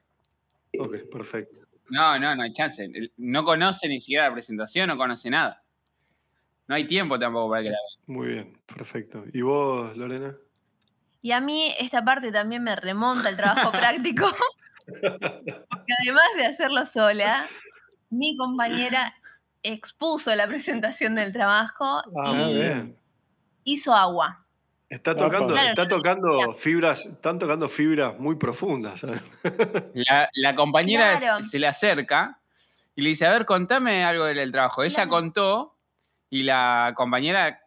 [0.76, 1.60] Ok, perfecto.
[1.90, 2.86] No, no, no hay chance.
[3.16, 5.62] No conoce ni siquiera la presentación, no conoce nada.
[6.68, 8.04] No hay tiempo tampoco para que la vea.
[8.14, 9.24] Muy bien, perfecto.
[9.32, 10.36] ¿Y vos, Lorena?
[11.22, 14.26] Y a mí esta parte también me remonta al trabajo práctico.
[14.86, 17.46] Porque además de hacerlo sola,
[18.10, 19.14] mi compañera
[19.62, 22.92] expuso la presentación del trabajo Ah, y bien.
[23.64, 24.44] hizo agua.
[24.88, 29.02] Está tocando, Claro, está tocando fibras, están tocando fibras muy profundas.
[29.94, 31.44] La, la compañera Claro.
[31.44, 32.40] se le acerca
[32.94, 34.82] y le dice, a ver, contame algo del, del trabajo.
[34.82, 35.10] Ella Claro.
[35.10, 35.77] contó
[36.30, 37.60] y la compañera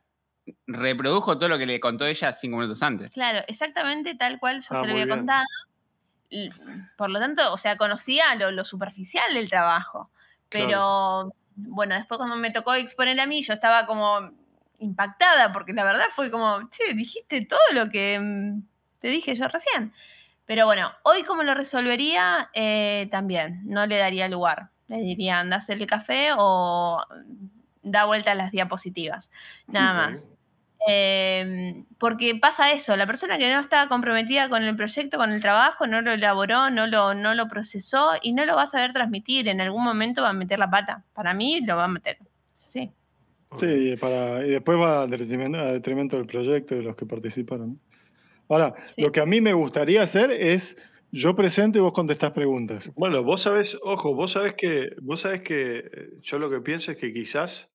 [0.67, 3.13] reprodujo todo lo que le contó ella cinco minutos antes.
[3.13, 5.17] Claro, exactamente tal cual yo Ah, se lo había bien.
[5.19, 5.45] contado.
[6.97, 10.10] Por lo tanto, o sea, conocía lo, lo superficial del trabajo.
[10.50, 11.32] Pero Claro.
[11.56, 14.32] bueno, después cuando me tocó exponer a mí, yo estaba como
[14.80, 18.62] impactada, porque la verdad fue como, che, dijiste todo lo que mm,
[19.00, 19.93] te dije yo recién.
[20.45, 24.69] Pero bueno, hoy como lo resolvería, Eh, también, no le daría lugar.
[24.88, 27.02] Le diría, anda a hacer el café o
[27.84, 29.30] da vuelta a las diapositivas.
[29.67, 30.30] Nada más.
[30.88, 35.41] Eh, porque pasa eso, la persona que no está comprometida con el proyecto, con el
[35.41, 38.91] trabajo, no lo elaboró, no lo, no lo procesó y no lo va a saber
[38.94, 39.48] transmitir.
[39.48, 41.04] En algún momento va a meter la pata.
[41.13, 42.17] Para mí lo va a meter.
[42.54, 42.91] Sí.
[43.60, 46.96] Sí, y, para, y después va a detrimento, a detrimento del proyecto y de los
[46.96, 47.80] que participaron.
[48.50, 49.02] Ahora, Sí.
[49.02, 50.78] lo que a mí me gustaría hacer es
[51.12, 52.89] yo presento y vos contestás preguntas.
[52.96, 56.91] Bueno, vos sabés, ojo, vos sabés que, vos sabés que eh, yo lo que pienso
[56.91, 57.70] es que quizás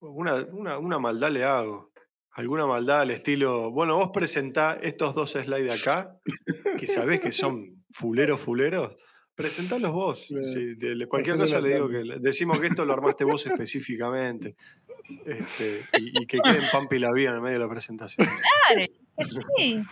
[0.00, 1.90] una, una, una maldad le hago.
[2.32, 6.16] Alguna maldad al estilo, bueno, vos presentá estos dos slides de acá,
[6.78, 8.96] que sabés que son fuleros, fuleros,
[9.34, 10.28] presentalos vos.
[10.28, 14.54] De- cualquier cosa le digo que decimos que esto lo armaste vos específicamente.
[15.24, 17.70] Este, y, y que quede en Pampa y la vida en el medio de la
[17.70, 18.24] presentación.
[18.26, 19.24] Claro, que
[19.56, 19.82] sí.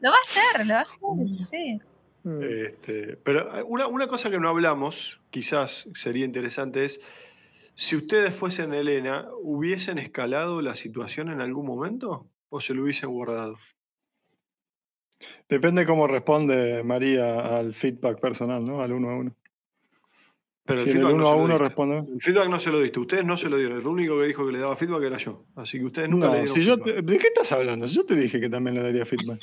[0.00, 1.48] Lo va a hacer, lo va a hacer.
[1.50, 1.80] Sí.
[2.42, 7.00] Este, pero eh, una, una cosa que no hablamos, quizás sería interesante, es
[7.74, 13.10] si ustedes fuesen Elena, ¿hubiesen escalado la situación en algún momento o se lo hubiesen
[13.10, 13.56] guardado?
[15.48, 18.80] Depende cómo responde María al feedback personal, ¿no?
[18.80, 19.36] Al uno a uno.
[20.66, 21.98] Pero el Si el feedback no uno a uno responde.
[21.98, 23.78] El feedback no se lo diste, ustedes no se lo dieron.
[23.78, 25.44] El único que dijo que le daba feedback era yo.
[25.56, 26.94] Así que ustedes nunca le dieron si yo feedback.
[26.96, 27.86] te- ¿de qué estás hablando?
[27.86, 29.40] Yo te dije que también le daría feedback.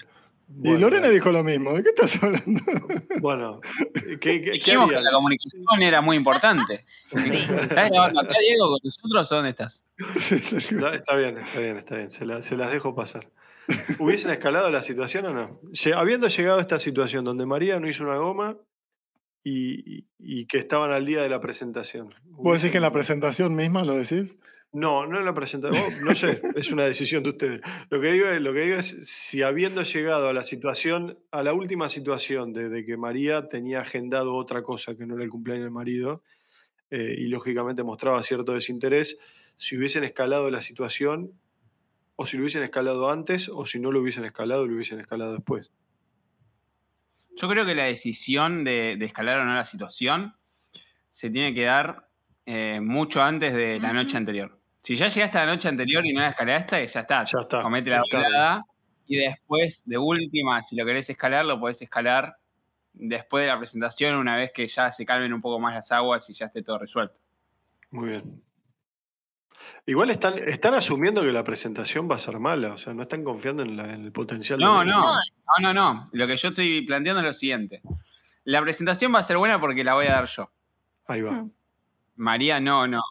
[0.63, 1.13] Y Lorena dale.
[1.13, 1.73] dijo lo mismo.
[1.73, 2.61] ¿De qué estás hablando?
[3.21, 3.59] Bueno,
[4.19, 6.85] ¿qué, qué, que la comunicación era muy importante.
[7.03, 9.83] ¿Estás grabando acá, Diego, con nosotros o dónde estás?
[10.29, 12.09] Está, está bien, está bien, está bien.
[12.09, 13.29] Se, la- se las dejo pasar.
[13.99, 15.59] ¿Hubiesen escalado la situación o no?
[15.95, 18.57] Habiendo llegado a esta situación donde María no hizo una goma
[19.43, 22.13] y, y- y que estaban al día de la presentación.
[22.25, 24.35] ¿Vos decís que en la ¿hubiesen- presentación misma lo decís?
[24.73, 25.83] No, no en la presentación.
[25.85, 27.61] oh, No sé, es una decisión de ustedes.
[27.89, 31.43] Lo que, digo, es- lo que digo es si habiendo llegado a la situación, a
[31.43, 35.29] la última situación de, de que María tenía agendado otra cosa que no era el
[35.29, 36.23] cumpleaños del marido,
[36.89, 39.17] eh, y lógicamente mostraba cierto desinterés,
[39.57, 41.31] si hubiesen escalado la situación,
[42.15, 45.33] o si lo hubiesen escalado antes, o si no lo hubiesen escalado, lo hubiesen escalado
[45.33, 45.71] después.
[47.35, 50.33] Yo creo que la decisión de, de escalar o no la situación
[51.09, 52.07] se tiene que dar
[52.45, 54.59] eh, mucho antes de la noche anterior.
[54.83, 57.23] Si ya llegaste a la noche anterior y no la escalaste, ya está.
[57.25, 58.65] Ya está, Comete la volada.
[59.07, 62.37] Y después, de última, si lo querés escalar, lo podés escalar
[62.93, 66.29] después de la presentación, una vez que ya se calmen un poco más las aguas
[66.29, 67.19] y ya esté todo resuelto.
[67.91, 68.41] Muy bien.
[69.85, 73.23] Igual están, están asumiendo que la presentación va a ser mala, o sea, no están
[73.23, 74.59] confiando en, la- en el potencial.
[74.59, 75.19] de No, no, no,
[75.61, 76.09] no, no.
[76.13, 77.81] Lo que yo estoy planteando es lo siguiente.
[78.45, 80.49] La presentación va a ser buena porque la voy a dar yo.
[81.07, 81.31] Ahí va.
[81.33, 81.51] Mm.
[82.15, 83.01] María no, no.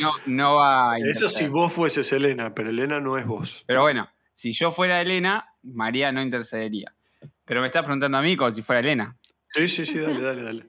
[0.00, 3.64] No, no va a Eso si vos fueses Elena, pero Elena no es vos.
[3.66, 6.92] Pero bueno, si yo fuera Elena, María no intercedería.
[7.44, 9.16] Pero me estás preguntando a mí como si fuera Elena.
[9.52, 10.66] Sí, sí, sí, dale, dale, dale.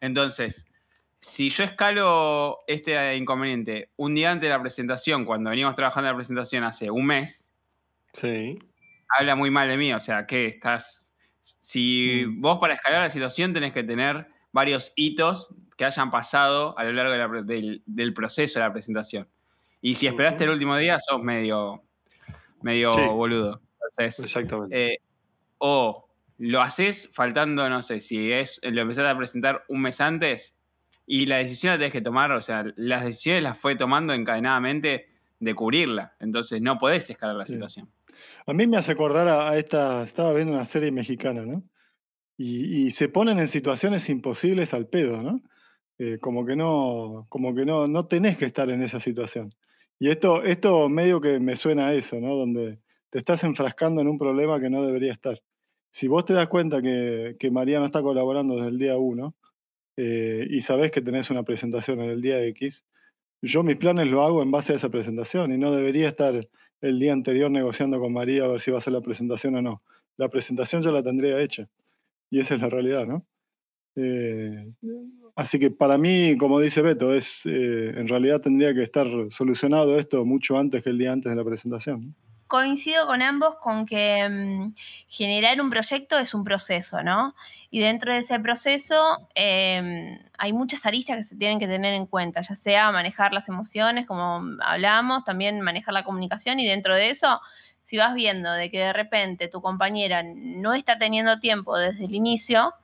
[0.00, 0.66] Entonces,
[1.20, 6.14] si yo escalo este inconveniente un día antes de la presentación, cuando venimos trabajando en
[6.14, 7.48] la presentación hace un mes,
[8.12, 8.58] Sí.
[9.18, 9.92] habla muy mal de mí.
[9.94, 11.12] O sea, que estás.
[11.60, 12.40] Si Mm.
[12.40, 16.92] vos para escalar la situación tenés que tener varios hitos que hayan pasado a lo
[16.92, 19.28] largo de la pre- del, del proceso de la presentación.
[19.82, 21.82] Y si esperaste el último día, sos medio,
[22.62, 23.00] medio Sí.
[23.08, 23.60] boludo.
[23.90, 24.94] Entonces, Exactamente.
[24.94, 24.98] eh,
[25.58, 30.56] o lo haces faltando, no sé, si es lo empezaste a presentar un mes antes
[31.06, 35.08] y la decisión la tenés que tomar, o sea, las decisiones las fue tomando encadenadamente
[35.40, 36.14] de cubrirla.
[36.20, 37.54] Entonces no podés escalar la Sí.
[37.54, 37.90] situación.
[38.46, 41.62] A mí me hace acordar a esta, estaba viendo una serie mexicana, ¿no?
[42.36, 45.40] Y, y se ponen en situaciones imposibles al pedo, ¿no?
[45.98, 49.54] Eh, como que no, como que no, no tenés que estar en esa situación.
[49.98, 52.34] Y esto, esto medio que me suena a eso, ¿no?
[52.36, 55.40] Donde te estás enfrascando en un problema que no debería estar.
[55.92, 59.34] Si vos te das cuenta que, que María no está colaborando desde el día 1
[59.96, 62.84] y sabés que tenés una presentación en el día X,
[63.42, 66.48] yo mis planes lo hago en base a esa presentación y no debería estar
[66.80, 69.62] el día anterior negociando con María a ver si va a hacer la presentación o
[69.62, 69.82] no.
[70.16, 71.68] La presentación ya la tendría hecha
[72.34, 73.24] y esa es la realidad, ¿no?
[73.94, 74.72] Eh,
[75.36, 79.96] así que para mí, como dice Beto, es, eh, en realidad tendría que estar solucionado
[79.96, 82.16] esto mucho antes que el día antes de la presentación.
[82.48, 84.74] coincido con ambos con que mm,
[85.06, 87.36] generar un proyecto es un proceso, ¿no?
[87.70, 92.06] Y dentro de ese proceso em, hay muchas aristas que se tienen que tener en
[92.06, 97.10] cuenta, ya sea manejar las emociones, como hablamos, también manejar la comunicación y dentro de
[97.10, 97.40] eso,
[97.94, 102.14] si vas viendo de que de repente tu compañera no está teniendo tiempo desde el
[102.16, 102.74] inicio,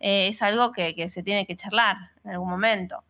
[0.00, 3.04] eh, es algo que, que se tiene que charlar en algún momento.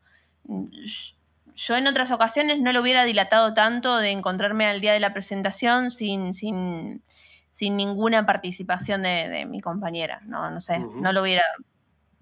[1.55, 5.15] Yo en otras ocasiones no lo hubiera dilatado tanto de encontrarme al día de la
[5.15, 7.01] presentación sin, sin,
[7.53, 10.21] sin ninguna participación de, de mi compañera.
[10.27, 11.45] No, no sé, no lo hubiera,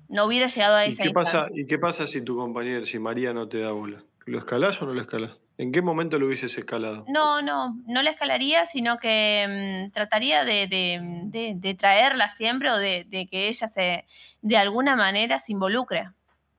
[0.09, 1.49] no hubiera llegado a ¿Y esa qué, pasa.
[1.53, 4.05] ¿Y qué pasa si tu compañero, si María no te da bola?
[4.27, 5.40] ¿Lo escalás o no lo escalás?
[5.57, 7.05] ¿En qué momento lo hubieses escalado?
[7.09, 12.71] No, no, no la escalaría, sino que mm, trataría de, de- de- de traerla siempre
[12.71, 14.05] o de, de que ella se,
[14.43, 16.11] de alguna manera, se involucre,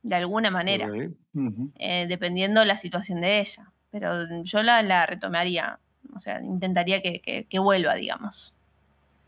[0.03, 1.71] de alguna manera, Ok, Ujú.
[1.77, 3.71] eh, dependiendo la situación de ella.
[3.91, 5.79] Pero yo la, la retomaría,
[6.15, 8.53] o sea, intentaría que, que- que vuelva, digamos.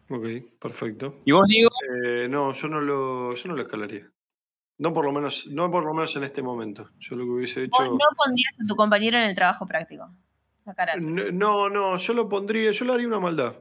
[0.10, 0.26] ok,
[0.60, 1.16] perfecto.
[1.26, 1.70] Y vos digo,
[2.06, 4.10] Eh, no, yo no lo, yo no lo escalaría.
[4.80, 6.90] No por lo menos, no por lo menos en este momento.
[7.00, 7.72] Yo lo que hubiese hecho.
[7.80, 10.08] Vos no pondrías a tu compañero en el trabajo práctico.
[10.66, 11.22] La carátula.
[11.24, 13.56] N- No, no, yo lo pondría, yo le haría una maldad.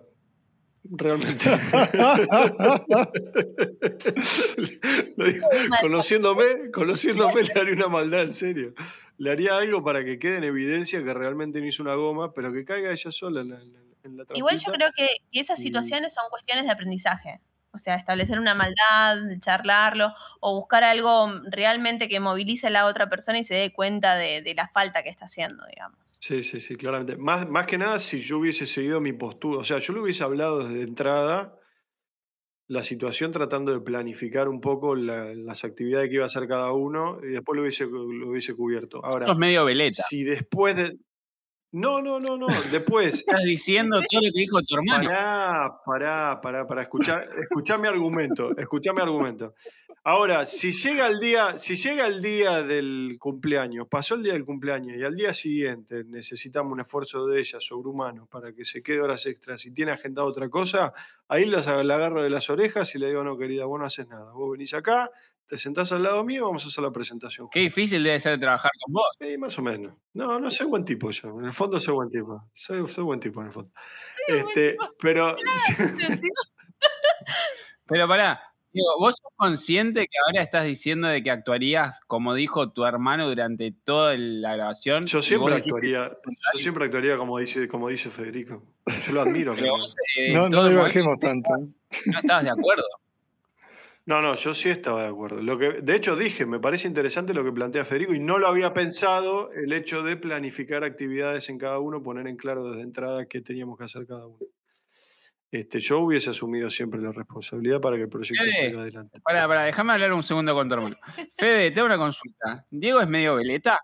[0.89, 1.51] Realmente.
[5.17, 5.47] Digo,
[5.81, 8.75] conociéndome, conociéndome, le haría una maldad, en serio.
[9.19, 12.53] Le haría algo para que quede en evidencia que realmente no hizo una goma, pero
[12.53, 13.61] que caiga ella sola en la,
[14.05, 17.41] en la- Igual yo creo que que esas Y- situaciones son cuestiones de aprendizaje.
[17.77, 23.09] O sea, establecer una maldad, charlarlo, o buscar algo realmente que movilice a la otra
[23.09, 25.99] persona y se dé cuenta de, de la falta que está haciendo, digamos.
[26.19, 27.17] Sí, sí, sí, claramente.
[27.17, 30.25] Más, más que nada si yo hubiese seguido mi postura, o sea, yo le hubiese
[30.25, 31.55] hablado desde entrada
[32.69, 36.73] la situación tratando de planificar un poco la- las actividades que iba a hacer cada
[36.73, 39.05] uno y después lo hubiese, lo hubiese cubierto.
[39.05, 40.03] Ahora, Sos medio veleta.
[40.03, 40.97] si después de...
[41.77, 43.19] No, no, no, no, después...
[43.29, 45.11] Estás diciendo todo lo que dijo tu hermano.
[45.11, 49.53] Pará, pará, pará, pará, escuchá, escuchá mi argumento, escuchá mi argumento.
[50.03, 54.47] Ahora, si llega el día, si llega el día del cumpleaños, pasó el día del
[54.47, 59.03] cumpleaños y al día siguiente necesitamos un esfuerzo de ella sobrehumano para que se quede
[59.03, 60.95] horas extras y tiene agendado otra cosa,
[61.29, 64.09] ahí las, la agarro de las orejas y le digo, no, querida, vos no haces
[64.09, 64.33] nada.
[64.33, 65.11] Vos venís acá,
[65.47, 67.49] te sentás al lado mío, vamos a hacer la presentación.
[67.51, 69.07] Qué difícil debe ser trabajar con vos.
[69.21, 69.95] Eh, más o menos.
[70.15, 71.39] No, no soy buen tipo yo.
[71.39, 72.43] En el fondo soy buen tipo.
[72.53, 73.71] Soy, soy buen tipo en el fondo.
[74.29, 75.37] Este, pero
[77.89, 78.41] Pero pará,
[78.73, 83.29] digo, ¿vos sos consciente que ahora estás diciendo de que actuarías como dijo tu hermano
[83.29, 85.07] durante toda la grabación?
[85.07, 86.19] yo Y siempre dijiste- actuaría,
[86.55, 88.65] yo siempre actuaría como dice, como dice Federico.
[89.07, 89.53] Yo lo admiro.
[89.55, 91.51] Pero pero- vos, eh, No, no divergimos momento tanto.
[92.07, 92.85] No estabas de acuerdo.
[94.07, 95.43] No, no, yo sí estaba de acuerdo.
[95.43, 98.47] Lo que, de hecho, dije, me parece interesante lo que plantea Federico y no lo
[98.47, 103.27] había pensado el hecho de planificar actividades en cada uno, poner en claro desde entrada
[103.27, 104.39] qué teníamos que hacer cada uno.
[105.51, 109.21] Este, yo hubiese asumido siempre la responsabilidad para que el proyecto Fede, salga adelante.
[109.25, 110.97] Pará, pará, déjame hablar un segundo con tu hermano.
[111.37, 112.65] Fede, te hago una consulta.
[112.71, 113.81] ¿Diego es medio veleta?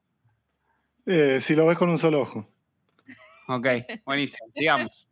[1.04, 2.48] Eh, si lo ves con un solo ojo.
[3.48, 3.66] Ok,
[4.04, 5.08] buenísimo, sigamos.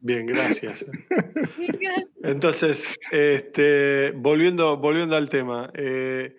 [0.00, 0.86] Bien, gracias.
[2.22, 6.36] Entonces, este, volviendo, volviendo al tema, eh,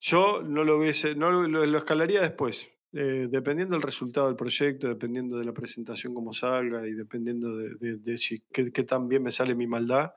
[0.00, 4.88] yo no lo hubiese, no lo, lo- escalaría después, eh, dependiendo del resultado del proyecto,
[4.88, 9.08] dependiendo de la presentación como salga y dependiendo de, de- de si qué, qué tan
[9.08, 10.12] bien me sale mi maldad,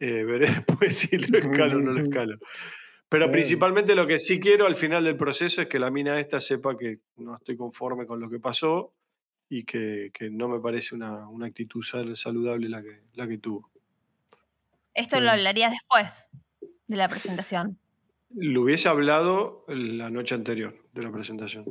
[0.00, 2.38] eh, veré después si lo escalo o no lo escalo.
[3.10, 6.40] Pero principalmente lo que sí quiero al final del proceso es que la mina esta
[6.40, 8.92] sepa que no estoy conforme con lo que pasó
[9.48, 13.38] y que, que no me parece una, una actitud sal- saludable la que, la que
[13.38, 13.70] tuvo.
[14.94, 16.28] Esto lo hablarías después
[16.86, 17.78] de la presentación.
[18.34, 21.64] Lo hubiese hablado la noche anterior de la presentación.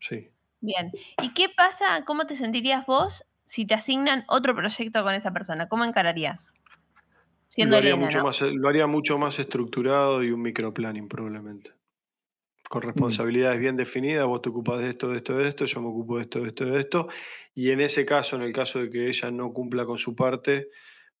[0.00, 0.30] Sí.
[0.60, 0.92] Bien.
[1.22, 2.04] ¿Y qué pasa?
[2.04, 5.68] ¿Cómo te sentirías vos si te asignan otro proyecto con esa persona?
[5.68, 6.52] ¿Cómo encararías?
[7.48, 8.24] Siendo lo, haría Elena, mucho ¿no?
[8.24, 11.72] más, lo haría mucho más estructurado y un microplanning probablemente.
[12.74, 15.86] Con responsabilidades bien definidas, vos te ocupas de esto, de esto, de esto, yo me
[15.86, 17.08] ocupo de esto, de esto, de esto.
[17.54, 20.70] Y en ese caso, en el caso de que ella no cumpla con su parte,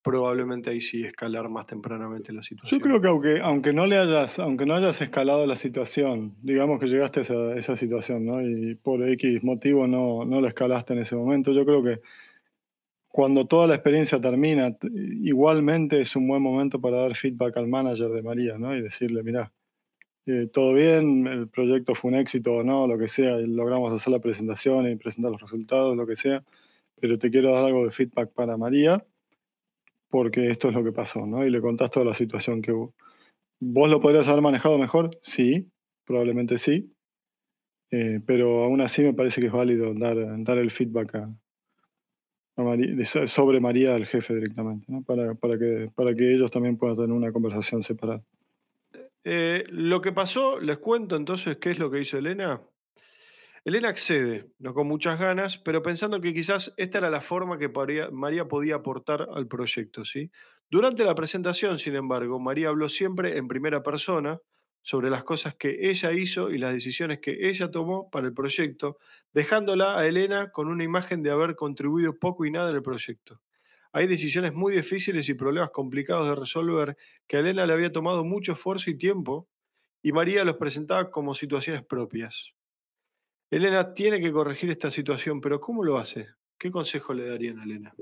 [0.02, 2.80] probablemente ahí sí escalar más tempranamente la situación.
[2.80, 6.80] Yo creo que aunque, aunque no le hayas, aunque no hayas escalado la situación, digamos
[6.80, 8.42] que llegaste a esa, esa situación, ¿no?
[8.42, 12.00] Y por X motivo no, no la escalaste en ese momento, yo creo que
[13.06, 14.76] cuando toda la experiencia termina,
[15.22, 18.74] igualmente es un buen momento para dar feedback al manager de María, ¿no?
[18.74, 19.52] Y decirle, mirá,
[20.26, 23.92] eh, todo bien, el proyecto fue un éxito o no, lo que sea, y logramos
[23.92, 26.42] hacer la presentación y presentar los resultados, lo que sea,
[27.00, 29.04] pero te quiero dar algo de feedback para María,
[30.08, 31.44] porque esto es lo que pasó, ¿no?
[31.44, 32.94] Y le contás toda la situación que hubo.
[33.60, 35.10] ¿Vos lo podrías haber manejado mejor?
[35.22, 35.68] Sí,
[36.04, 36.92] probablemente sí.
[37.90, 41.34] Eh, pero aún así me parece que es válido dar, dar el feedback a,
[42.56, 45.02] María- sobre María al jefe directamente, ¿no?
[45.02, 48.24] para, para, que, para que ellos también puedan tener una conversación separada.
[49.24, 52.60] Eh, lo que pasó, les cuento entonces qué es lo que hizo Elena.
[53.64, 57.72] Elena accede, no con muchas ganas, pero pensando que quizás esta era la forma que
[58.12, 60.04] María podía aportar al proyecto.
[60.04, 60.30] ¿sí?
[60.70, 64.38] Durante la presentación, sin embargo, María habló siempre en primera persona
[64.82, 68.98] sobre las cosas que ella hizo y las decisiones que ella tomó para el proyecto,
[69.32, 73.40] dejándola a Elena con una imagen de haber contribuido poco y nada en el proyecto.
[73.94, 76.96] Hay decisiones muy difíciles y problemas complicados de resolver
[77.28, 79.48] que a Elena le había tomado mucho esfuerzo y tiempo,
[80.02, 82.50] y María los presentaba como situaciones propias.
[83.52, 86.26] Elena tiene que corregir esta situación, pero ¿cómo lo hace?
[86.58, 87.94] ¿Qué consejo le darían a Elena?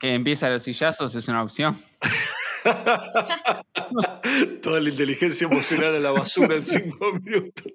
[0.00, 1.78] Que empieza los sillazos es una opción.
[4.60, 7.72] Toda la inteligencia emocional a la basura en cinco minutos.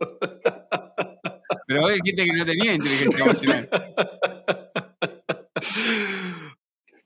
[1.66, 3.70] Pero vos dijiste que no tenía inteligencia emocional.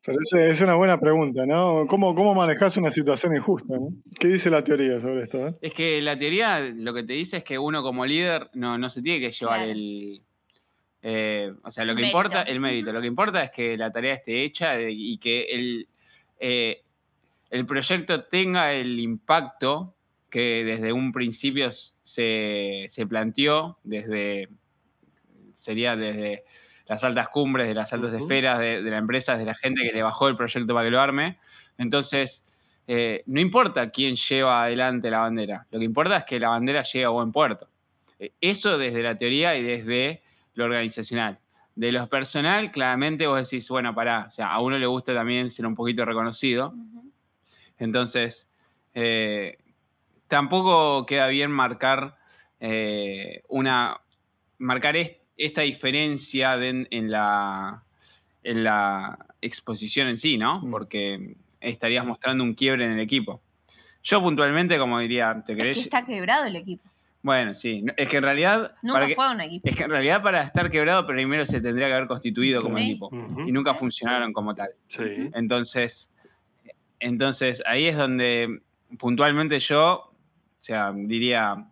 [0.07, 1.85] Pero es una buena pregunta, ¿no?
[1.85, 3.75] ¿Cómo, cómo manejas una situación injusta?
[3.77, 3.89] ¿no?
[4.17, 5.47] ¿Qué dice la teoría sobre esto?
[5.49, 5.53] eh?
[5.61, 8.89] Es que la teoría lo que te dice es que uno como líder no, no
[8.89, 9.71] se tiene que llevar Claro.
[9.73, 10.23] el.
[11.01, 12.17] eh, o sea, lo que Mérito.
[12.17, 12.93] importa, el mérito.
[12.93, 15.87] Lo que importa es que la tarea esté hecha y que el,
[16.39, 16.81] eh,
[17.49, 19.93] el proyecto tenga el impacto
[20.29, 24.47] que desde un principio se, se planteó, desde.
[25.53, 26.45] sería desde
[26.87, 29.91] las altas cumbres, de las altas esferas de, de la empresa, de la gente que
[29.91, 31.37] le bajó el proyecto para que lo arme.
[31.77, 32.45] Entonces,
[32.87, 36.83] eh, no importa quién lleva adelante la bandera, lo que importa es que la bandera
[36.83, 37.69] llegue a buen puerto.
[38.19, 40.21] Eh, Eso desde la teoría y desde
[40.53, 41.39] lo organizacional.
[41.75, 45.49] De lo personal, claramente vos decís, bueno, pará, o sea, a uno le gusta también
[45.51, 46.73] ser un poquito reconocido.
[47.77, 48.49] Entonces,
[48.93, 49.57] eh,
[50.27, 52.17] tampoco queda bien marcar
[53.49, 53.99] una.
[54.57, 57.83] marcar est- esta diferencia de- en, la,
[58.43, 60.61] en la exposición en sí, ¿no?
[60.61, 60.71] Mm.
[60.71, 63.41] Porque estarías mostrando un quiebre en el equipo.
[64.03, 65.77] Yo puntualmente, como diría, ¿te Es que querés?
[65.79, 66.83] está quebrado el equipo.
[67.21, 67.83] Bueno, sí.
[67.97, 68.75] Es que en realidad.
[68.81, 69.67] Nunca para que- fue un equipo.
[69.67, 72.83] es que en realidad para estar quebrado primero se tendría que haber constituido como Sí.
[72.83, 73.09] equipo.
[73.45, 73.79] Y nunca Sí.
[73.79, 74.69] funcionaron como tal.
[74.87, 75.29] Sí.
[75.33, 76.09] Entonces,
[76.99, 78.61] entonces ahí es donde
[78.97, 80.13] puntualmente yo, o
[80.61, 81.65] sea, diría,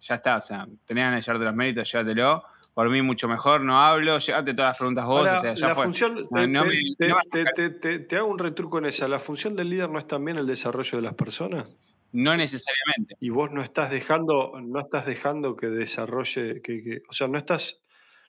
[0.00, 2.44] ya está, o sea, tenían que llevarte los méritos, llévatelo.
[2.78, 5.66] Por mí mucho mejor, no hablo, llévate todas las preguntas vos, Ahora, o sea, ya
[5.66, 5.84] la fue.
[5.86, 9.08] función, No, te, no te- me te- te- te- hago un retruco en esa.
[9.08, 11.76] ¿La función del líder no es también el desarrollo de las personas?
[12.12, 13.16] No necesariamente.
[13.18, 17.36] Y vos no estás dejando, no estás dejando que desarrolle, que, que- o sea, no
[17.36, 17.80] estás,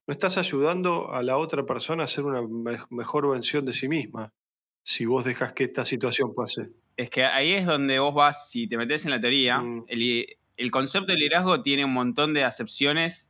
[0.07, 3.87] no estás ayudando a la otra persona a hacer una me- mejor versión de sí
[3.87, 4.33] misma.
[4.81, 6.71] Si vos dejas que esta situación pase.
[6.97, 9.85] Es que ahí es donde vos vas, si te metes en la teoría, Mm.
[9.89, 10.25] el,
[10.57, 13.28] el concepto de liderazgo tiene un montón de acepciones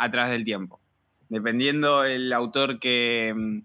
[0.00, 0.80] a través del tiempo.
[1.28, 3.58] Dependiendo el autor que, mm,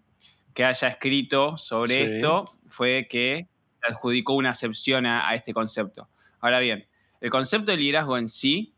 [0.53, 2.13] que haya escrito sobre Sí.
[2.15, 3.47] esto, fue que
[3.81, 6.09] adjudicó una acepción a, a este concepto.
[6.41, 6.87] Ahora bien,
[7.21, 8.73] el concepto de liderazgo en sí,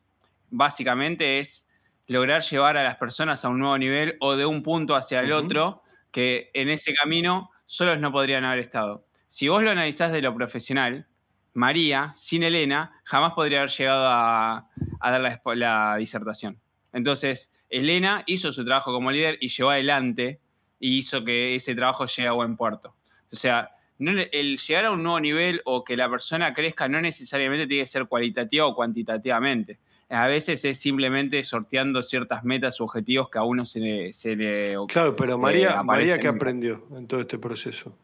[0.49, 1.65] básicamente es
[2.07, 5.33] lograr llevar a las personas a un nuevo nivel o de un punto hacia el
[5.33, 5.81] otro,
[6.11, 9.05] que en ese camino solos no podrían haber estado.
[9.27, 11.05] Si vos lo analizás de lo profesional,
[11.53, 14.69] María, sin Elena, jamás podría haber llegado a,
[15.01, 16.61] a dar la disertación.
[16.97, 20.39] Entonces, Elena hizo su trabajo como líder y llevó adelante
[20.79, 22.95] y hizo que ese trabajo llegue a buen puerto.
[23.31, 23.69] O sea,
[23.99, 27.83] no el llegar a un nuevo nivel o que la persona crezca no necesariamente tiene
[27.83, 29.77] que ser cualitativa o cuantitativamente.
[30.09, 34.35] A veces es simplemente sorteando ciertas metas u objetivos que a uno se le, se
[34.35, 37.95] le Claro, pero María, María ¿qué aprendió en todo este proceso?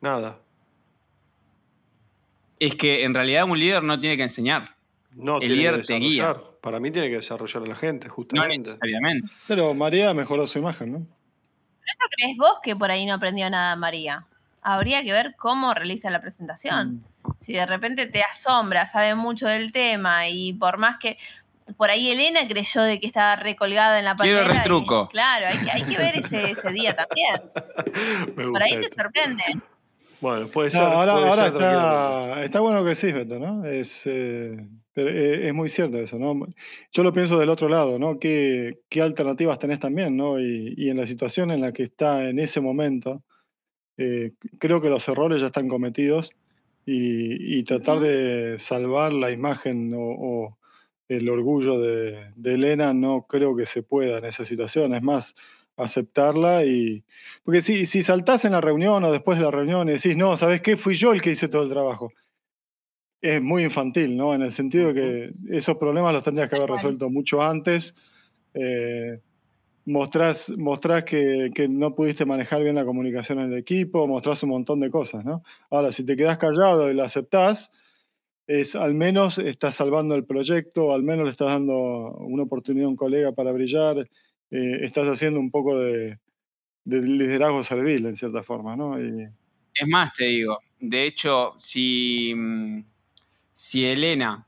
[0.00, 0.38] Nada.
[2.60, 4.76] Es que en realidad un líder no tiene que enseñar,
[5.10, 6.36] No El tiene que líder te guía.
[6.62, 8.56] Para mí tiene que desarrollar a la gente, no justamente.
[8.68, 9.28] necesariamente.
[9.46, 10.98] Pero María mejoró su imagen, ¿no?
[10.98, 14.26] ¿Eso crees vos que por ahí no aprendió nada María?
[14.60, 16.96] Habría que ver cómo realiza la presentación.
[16.96, 17.30] Mm.
[17.40, 21.16] Si de repente te asombra, sabe mucho del tema y por más que
[21.76, 24.54] por ahí Elena creyó de que estaba recolgada en la Quiero palmera.
[24.54, 25.08] y- retruco.
[25.08, 27.50] claro, hay, que- hay que ver ese, ese día también.
[28.36, 29.44] Me Por gusta ahí te sorprende.
[30.20, 30.82] Bueno, puede No, ser.
[30.82, 32.30] ahora puede ahora ser tranquilamente.
[32.32, 33.64] está, está bueno lo que decís, Beto, ¿no?
[33.64, 34.66] Es, eh,
[35.06, 36.46] es muy cierto eso, ¿no?
[36.92, 38.18] Yo lo pienso del otro lado, ¿no?
[38.18, 40.40] ¿Qué, qué alternativas tenés también, ¿no?
[40.40, 43.22] Y, y en la situación en la que está en ese momento,
[43.96, 46.30] eh, creo que los errores ya están cometidos
[46.86, 50.58] y, y tratar de salvar la imagen o, o
[51.08, 54.94] el orgullo de, de Elena no creo que se pueda en esa situación.
[54.94, 55.34] Es más,
[55.78, 57.04] aceptarla y...
[57.44, 60.36] Porque si, si saltás en la reunión o después de la reunión y decís, no,
[60.36, 60.76] ¿sabes qué?
[60.76, 62.12] Fui yo el que hice todo el trabajo.
[63.20, 64.34] Es muy infantil, ¿no?
[64.34, 67.94] En el sentido de que esos problemas los tendrías que haber resuelto mucho antes.
[68.54, 69.20] Eh,
[69.84, 74.50] mostrás, mostrás que, que no pudiste manejar bien la comunicación en el equipo, mostrás un
[74.50, 75.42] montón de cosas, ¿no?
[75.70, 77.72] Ahora, si te quedás callado y la aceptás,
[78.46, 82.90] es al menos estás salvando el proyecto, al menos le estás dando una oportunidad a
[82.90, 84.08] un colega para brillar,
[84.50, 86.18] eh, estás haciendo un poco de,
[86.84, 88.98] de liderazgo servil, en cierta forma, ¿no?
[89.00, 89.28] Y,
[89.74, 92.80] Es más, te digo, de hecho, si, mm,
[93.60, 94.46] si Elena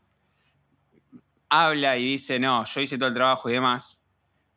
[1.48, 4.00] habla y dice, no, yo hice todo el trabajo y demás,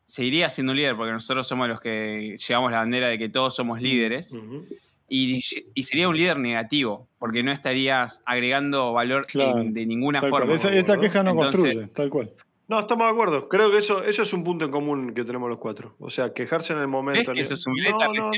[0.06, 3.56] seguiría siendo un líder porque nosotros somos los que llevamos la bandera de que todos
[3.56, 4.64] somos líderes Ujú.
[5.08, 5.42] y,
[5.74, 10.54] y sería un líder negativo porque no estarías agregando valor Claro, en- de ninguna forma.
[10.54, 12.32] Esa, esa queja no Entonces- construye, tal cual.
[12.68, 13.48] No, estamos de acuerdo.
[13.48, 15.96] Creo que eso, eso es un punto en común que tenemos los cuatro.
[15.98, 17.32] O sea, quejarse en el ¿Ves momento.
[17.32, 18.06] que ni- eso es un no, meta?
[18.08, 18.30] no,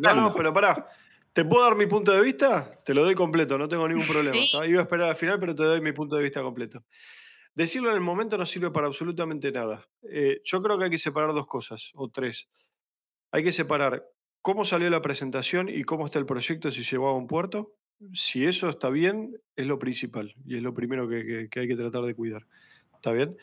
[0.00, 0.14] no.
[0.20, 0.86] no, pero pará.
[1.34, 2.80] ¿Te puedo dar mi punto de vista?
[2.84, 4.36] Te lo doy completo, no tengo ningún problema.
[4.66, 6.84] Iba a esperar al final, pero te doy mi punto de vista completo.
[7.54, 9.84] Decirlo en el momento no sirve para absolutamente nada.
[10.08, 12.48] Eh, yo creo que hay que separar dos cosas, o tres.
[13.32, 14.04] Hay que separar
[14.42, 17.74] cómo salió la presentación y cómo está el proyecto, si llegó a un puerto.
[18.12, 21.68] Si eso está bien, es lo principal y es lo primero que, que- que hay
[21.68, 22.46] que tratar de cuidar.
[22.94, 23.36] ¿Está bien?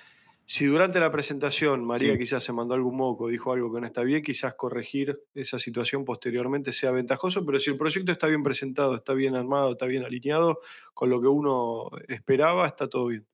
[0.45, 2.17] Si durante la presentación María Sí.
[2.17, 6.03] quizás se mandó algún moco, dijo algo que no está bien, quizás corregir esa situación
[6.03, 10.03] posteriormente sea ventajoso, pero si el proyecto está bien presentado, está bien armado, está bien
[10.03, 10.59] alineado
[10.93, 13.27] con lo que uno esperaba, está todo bien.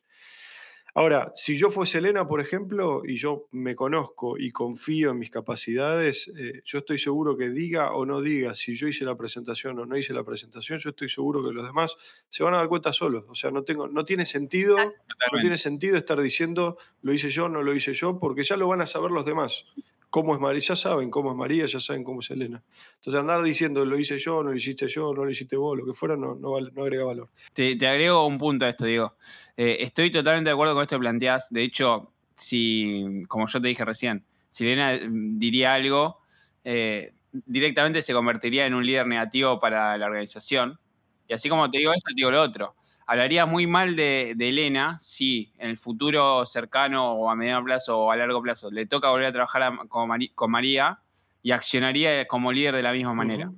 [0.98, 5.30] Ahora, si yo fuese Elena, por ejemplo, y yo me conozco y confío en mis
[5.30, 9.78] capacidades, eh, yo estoy seguro que diga o no diga si yo hice la presentación
[9.78, 11.96] o no hice la presentación, yo estoy seguro que los demás
[12.30, 13.26] se van a dar cuenta solos.
[13.28, 17.48] O sea, no, tengo, no tiene sentido no tiene sentido estar diciendo lo hice yo,
[17.48, 19.66] no lo hice yo, porque ya lo van a saber los demás.
[20.10, 22.64] Cómo es María, ya saben cómo es María, ya saben cómo es Elena.
[22.96, 25.86] Entonces andar diciendo lo hice yo, no lo hiciste yo, no lo hiciste vos, lo
[25.86, 27.30] que fuera, no, no, agrega valor.
[27.54, 29.16] Te, te agrego un punto a esto, Diego.
[29.56, 31.48] Eh, estoy totalmente de acuerdo con esto que planteás.
[31.50, 36.20] De hecho, si, como yo te dije recién, si Elena mm, diría algo,
[36.64, 40.80] eh, directamente se convertiría en un líder negativo para la organización.
[41.28, 42.76] Y así como te digo esto, te digo lo otro.
[43.08, 47.98] Hablaría muy mal de, de Elena si en el futuro cercano o a mediano plazo
[48.00, 51.00] o a largo plazo le toca volver a trabajar a- con, Mari- con María
[51.42, 53.50] y accionaría como líder de la misma manera.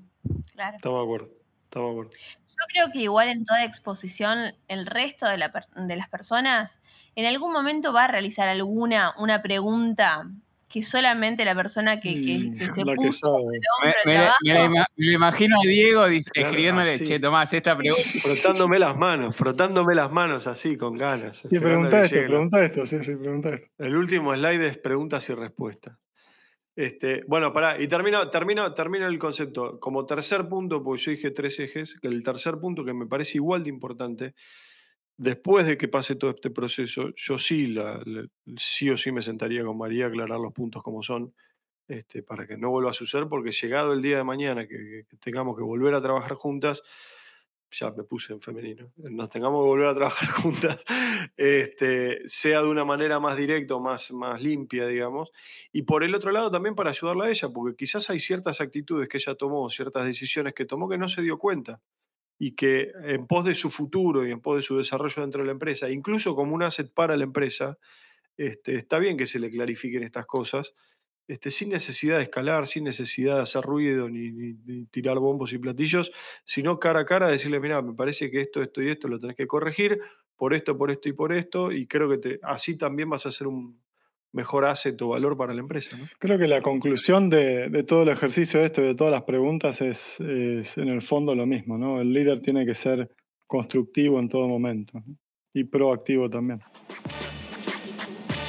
[0.54, 0.76] Claro.
[0.78, 1.30] Estamos de acuerdo,
[1.64, 2.12] estamos de acuerdo.
[2.50, 6.80] Yo creo que igual en toda exposición, el resto de, la de las personas
[7.16, 10.30] en algún momento va a realizar alguna, una pregunta
[10.70, 13.58] que solamente la persona que, que- Mm, que se la que puso sabe.
[13.58, 13.62] el
[14.06, 17.06] Me, lo imagino a Diego dice, Claro, escribiéndole, así.
[17.08, 18.04] che, Tomás, esta pregunta.
[18.04, 21.40] Frotándome las manos, frotándome las manos así, con ganas.
[21.40, 23.68] Sí, esperando pregunta que esto, pregunta esto, sí, sí, pregunta esto.
[23.80, 25.98] El último slide es preguntas y respuestas.
[26.76, 29.80] Este, bueno, pará, y termino, termino, termino el concepto.
[29.80, 33.38] Como tercer punto, porque yo dije tres ejes, que el tercer punto que me parece
[33.40, 34.34] igual de importante,
[35.20, 37.76] después de que pase todo este proceso, yo sí,
[38.58, 41.36] sí o sí me sentaría con María a aclarar los puntos como son,
[41.90, 45.58] este, para que no vuelva a suceder, porque llegado el día de mañana que tengamos
[45.58, 46.84] que volver a trabajar juntas,
[47.70, 50.86] ya me puse en femenino, nos tengamos que volver a trabajar juntas,
[51.36, 55.32] este, sea de una manera más directa o más, más limpia, digamos.
[55.74, 59.10] Y por el otro lado también para ayudarla a ella, porque quizás hay ciertas actitudes
[59.10, 61.82] que ella tomó, ciertas decisiones que tomó que no se dio cuenta
[62.40, 65.48] y que en pos de su futuro y en pos de su desarrollo dentro de
[65.48, 67.78] la empresa, incluso como un asset para la empresa,
[68.38, 70.74] este, está bien que se le clarifiquen estas cosas,
[71.28, 76.12] este, sin necesidad de escalar, sin necesidad de hacer ruido ni, tirar bombos y platillos,
[76.46, 79.36] sino cara a cara decirle, mira, me parece que esto, esto y esto lo tenés
[79.36, 80.00] que corregir,
[80.38, 83.30] por esto, por esto y por esto, y creo que te, así también vas a
[83.30, 83.82] hacer un
[84.32, 85.98] mejor asset o valor para la empresa.
[85.98, 86.06] ¿no?
[86.20, 90.20] Creo que la conclusión de, de todo el ejercicio este, de todas las preguntas, es,
[90.20, 92.00] es en el fondo lo mismo, ¿no?
[92.00, 93.10] El líder tiene que ser
[93.48, 95.16] constructivo en todo momento ¿no?
[95.54, 96.62] y proactivo también.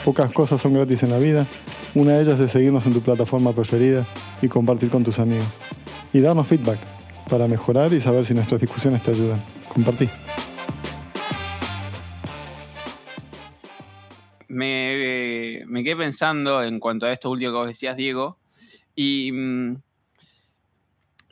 [0.05, 1.47] Pocas cosas son gratis en la vida.
[1.95, 4.07] Una de ellas es seguirnos en tu plataforma preferida
[4.41, 5.49] y compartir con tus amigos.
[6.13, 6.79] Y darnos feedback
[7.29, 9.43] para mejorar y saber si nuestras discusiones te ayudan.
[9.69, 10.09] Compartí.
[14.51, 15.00] me,
[15.67, 18.39] me quedé pensando en cuanto a esto último que vos decías, Diego,
[18.95, 19.77] y, mm,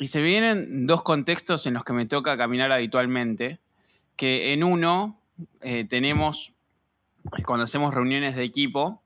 [0.01, 3.59] se vienen dos contextos en los que me toca caminar habitualmente,
[4.17, 5.21] que en uno
[5.61, 6.53] eh, tenemos,
[7.45, 9.03] cuando hacemos reuniones de equipo,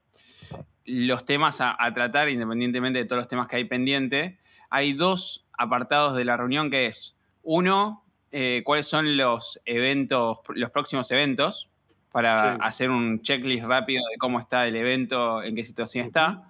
[0.85, 6.15] los temas a, tratar, independientemente de todos los temas que hay pendiente, hay dos apartados
[6.17, 11.71] de la reunión que es, uno, eh, cuáles son los eventos, los próximos eventos,
[12.13, 12.59] para Sí.
[12.63, 16.43] hacer un checklist rápido de cómo está el evento, en qué situación está.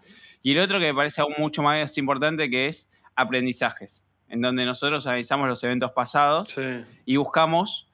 [0.42, 4.64] Y el otro que me parece aún mucho más importante, que es aprendizajes, en donde
[4.64, 6.62] nosotros analizamos los eventos pasados Sí.
[7.06, 7.88] y buscamos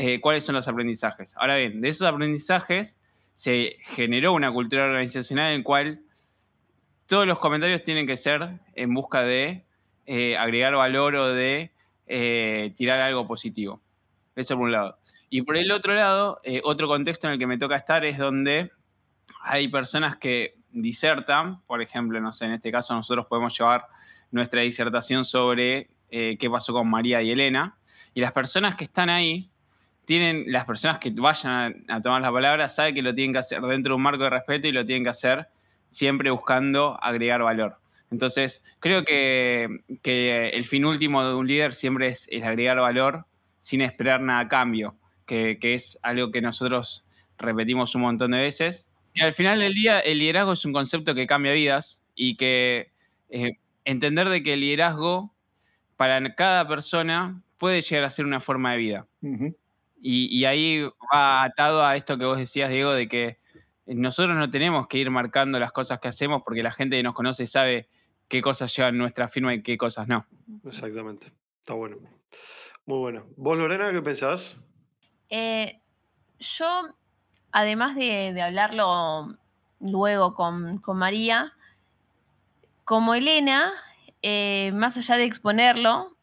[0.00, 1.34] eh, cuáles son los aprendizajes.
[1.36, 3.00] Ahora bien, de esos aprendizajes
[3.34, 6.00] se generó una cultura organizacional en la cual
[7.06, 9.64] todos los comentarios tienen que ser en busca de
[10.06, 11.72] eh, agregar valor o de
[12.06, 13.82] eh, tirar algo positivo.
[14.36, 14.97] Eso por un lado.
[15.30, 18.18] Y por el otro lado, eh, otro contexto en el que me toca estar es
[18.18, 18.70] donde
[19.42, 23.86] hay personas que disertan, por ejemplo, no sé, en este caso nosotros podemos llevar
[24.30, 27.76] nuestra disertación sobre eh, qué pasó con María y Elena,
[28.14, 29.50] y las personas que están ahí
[30.04, 33.60] tienen, las personas que vayan a, tomar la palabra, saben que lo tienen que hacer
[33.60, 35.48] dentro de un marco de respeto y lo tienen que hacer
[35.90, 37.78] siempre buscando agregar valor.
[38.10, 39.68] Entonces, creo que,
[40.02, 43.26] que el fin último de un líder siempre es el agregar valor
[43.60, 44.96] sin esperar nada a cambio,
[45.28, 47.06] que, que es algo que nosotros
[47.36, 48.88] repetimos un montón de veces.
[49.14, 52.92] Y al final del día, el liderazgo es un concepto que cambia vidas y que
[53.28, 55.34] eh, entender de que el liderazgo
[55.96, 59.06] para cada persona puede llegar a ser una forma de vida.
[60.00, 63.38] Y, y ahí va atado a esto que vos decías, Diego, de que
[63.86, 67.14] nosotros no tenemos que ir marcando las cosas que hacemos porque la gente que nos
[67.14, 67.88] conoce sabe
[68.28, 70.26] qué cosas llevan nuestra firma y qué cosas no.
[70.64, 71.32] Exactamente.
[71.60, 71.98] Está bueno.
[72.86, 73.26] Muy bueno.
[73.36, 74.58] ¿Vos, Lorena, qué pensás?
[75.30, 75.80] Eh,
[76.38, 76.94] yo,
[77.52, 79.36] además de, hablarlo
[79.80, 81.52] luego con, con María,
[82.84, 83.72] como Elena,
[84.22, 86.16] eh, más allá de exponerlo,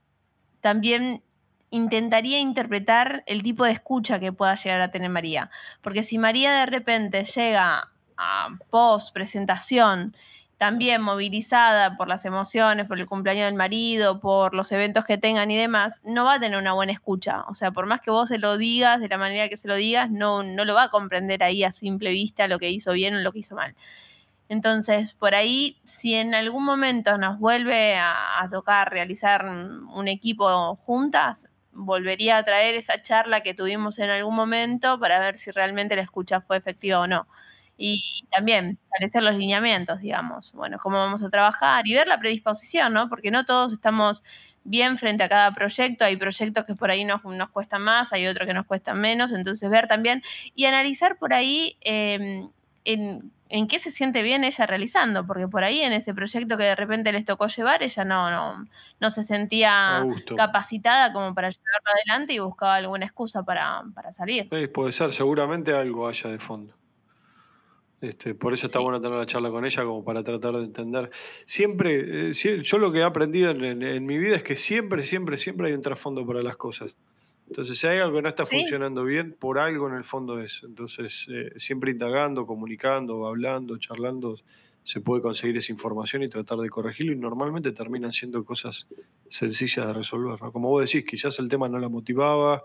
[0.62, 1.22] también
[1.70, 5.50] intentaría interpretar el tipo de escucha que pueda llegar a tener María.
[5.82, 10.16] Porque si María de repente llega a post presentación,
[10.58, 15.52] también movilizada por las emociones, por el cumpleaños del marido, por los eventos que tengan
[15.52, 17.44] y demás, no va a tener una buena escucha.
[17.48, 19.76] O sea, por más que vos se lo digas de la manera que se lo
[19.76, 23.16] digas, no, no lo va a comprender ahí a simple vista lo que hizo bien
[23.16, 23.76] o lo que hizo mal.
[24.48, 30.76] Entonces, por ahí, si en algún momento nos vuelve a, a tocar realizar un, equipo
[30.76, 35.96] juntas, volvería a traer esa charla que tuvimos en algún momento para ver si realmente
[35.96, 37.28] la escucha fue efectiva o no.
[37.78, 42.94] Y también establecer los lineamientos, digamos, bueno, cómo vamos a trabajar y ver la predisposición,
[42.94, 43.10] ¿no?
[43.10, 44.24] Porque no todos estamos
[44.66, 48.28] bien frente a cada proyecto, hay proyectos que por ahí nos, nos cuestan más, hay
[48.28, 50.24] otros que nos cuestan menos, entonces ver también
[50.56, 52.48] y analizar por ahí eh,
[52.84, 56.64] en, en, qué se siente bien ella realizando, porque por ahí en ese proyecto que
[56.64, 58.66] de repente les tocó llevar, ella no, no,
[59.00, 60.04] no se sentía
[60.36, 64.50] capacitada como para llevarlo adelante y buscaba alguna excusa para, para salir.
[64.52, 66.74] Sí, puede ser, seguramente algo haya de fondo.
[68.02, 68.84] Este, por eso está sí.
[68.84, 71.10] bueno tener la charla con ella, como para tratar de entender.
[71.46, 75.04] Siempre, eh, yo lo que he aprendido en, en, en, mi vida es que siempre,
[75.04, 76.96] siempre, siempre hay un trasfondo para las cosas.
[77.48, 78.58] Entonces, si hay algo que no está ¿Sí?
[78.58, 80.62] funcionando bien, por algo en el fondo es.
[80.64, 84.36] Entonces, eh, siempre indagando, comunicando, hablando, charlando,
[84.84, 87.14] se puede conseguir esa información y tratar de corregirlo.
[87.14, 88.88] Y normalmente terminan siendo cosas
[89.30, 90.42] sencillas de resolver.
[90.42, 90.52] ¿no?
[90.52, 92.64] Como vos decís, quizás el tema no la motivaba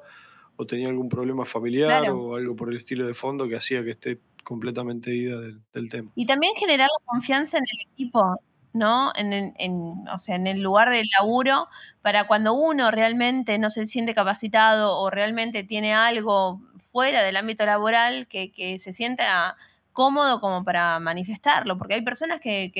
[0.60, 2.20] o tenía algún problema familiar claro.
[2.20, 5.88] o algo por el estilo de fondo que hacía que esté completamente ida del, del,
[5.88, 6.10] tema.
[6.14, 8.38] Y también generar la confianza en el equipo,
[8.74, 9.10] ¿no?
[9.16, 9.74] En, en, en,
[10.12, 11.66] o sea, en el lugar del laburo,
[12.02, 16.60] para cuando uno realmente no se siente capacitado o realmente tiene algo
[16.92, 19.56] fuera del ámbito laboral, que, que se sienta
[19.92, 22.70] cómodo como para manifestarlo, porque hay personas que,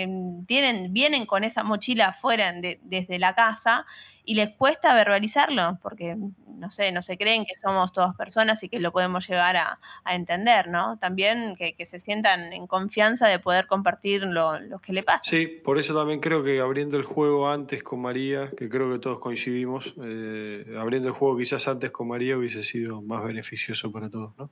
[0.46, 3.86] tienen, vienen con esa mochila afuera de, desde la casa
[4.24, 6.16] y les cuesta verbalizarlo, porque
[6.60, 9.78] no sé, no se creen que somos todas personas y que lo podemos llegar a,
[10.04, 10.98] entender, ¿no?
[10.98, 15.22] También que, se sientan en confianza de poder compartir lo, lo, que le pasa.
[15.24, 18.98] Sí, por eso también creo que abriendo el juego antes con María, que creo que
[18.98, 24.10] todos coincidimos, eh, abriendo el juego quizás antes con María hubiese sido más beneficioso para
[24.10, 24.50] todos, ¿no?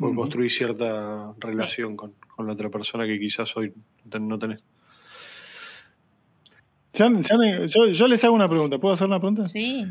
[0.00, 0.16] Por uh -huh.
[0.16, 1.96] construir cierta relación sí.
[1.96, 3.72] con, con, la otra persona que quizás hoy
[4.18, 4.64] no tenés.
[6.94, 8.78] Yo, yo, les hago una pregunta.
[8.78, 9.46] ¿Puedo hacer una pregunta?
[9.46, 9.86] Sí.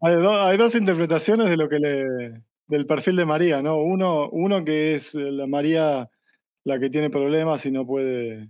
[0.00, 3.76] Hay, do, hay dos interpretaciones de lo que le, del perfil de María, ¿no?
[3.76, 6.08] Uno, uno que es la María
[6.64, 8.48] la que tiene problemas y no puede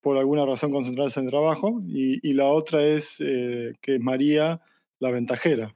[0.00, 4.60] por alguna razón concentrarse en trabajo, y, y la otra es eh, que es María
[5.00, 5.74] la ventajera,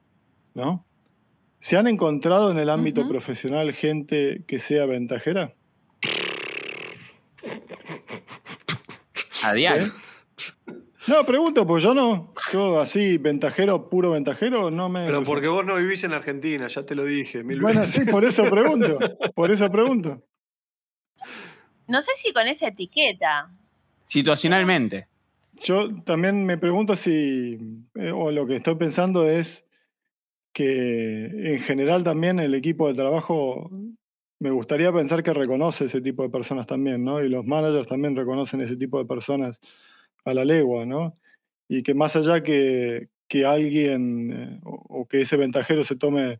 [0.53, 0.85] ¿no?
[1.63, 3.09] ¿Se han encontrado en el ámbito uh -huh.
[3.09, 5.53] profesional gente que sea ventajera?
[9.43, 9.93] A diario.
[11.07, 12.33] No, pregunto, pues yo no.
[12.51, 15.05] Yo así, ventajero, puro ventajero, no me.
[15.05, 17.45] Pero porque vos no vivís en Argentina, ya te lo dije.
[17.45, 17.93] Mil bueno, veces.
[17.95, 18.99] sí, por eso pregunto.
[19.33, 20.21] Por eso pregunto.
[21.87, 23.49] No sé si con esa etiqueta.
[24.05, 25.07] Situacionalmente.
[25.63, 27.57] Yo también me pregunto si,
[27.95, 29.62] eh, o lo que estoy pensando es
[30.53, 33.69] que en general también el equipo de trabajo,
[34.39, 37.23] me gustaría pensar que reconoce ese tipo de personas también, ¿no?
[37.23, 39.59] Y los managers también reconocen ese tipo de personas
[40.25, 41.17] a la legua, ¿no?
[41.67, 46.39] Y que más allá que, que alguien eh, o, o, que ese ventajero se tome,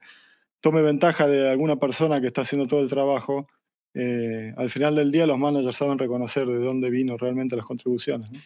[0.61, 3.47] tome ventaja de alguna persona que está haciendo todo el trabajo,
[3.95, 8.29] eh, al final del día los managers saben reconocer de dónde vino realmente las contribuciones.
[8.31, 8.39] ¿no?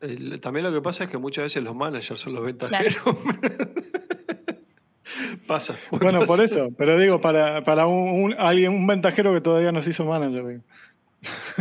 [0.00, 2.96] El, también lo que pasa es que muchas veces los managers son los ventajeros.
[3.02, 3.18] Claro.
[5.52, 5.76] pasa.
[5.90, 6.26] Bueno, pasa.
[6.26, 9.90] por eso, pero digo, para, para un, un, alguien, un ventajero que todavía no se
[9.90, 10.46] hizo manager.
[10.46, 10.62] Digo.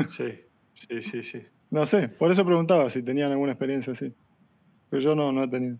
[0.07, 0.41] Sí,
[0.73, 1.43] sí, sí, sí.
[1.69, 4.13] No sé, por eso preguntaba si tenían alguna experiencia así.
[4.89, 5.77] Pero yo no, no he tenido.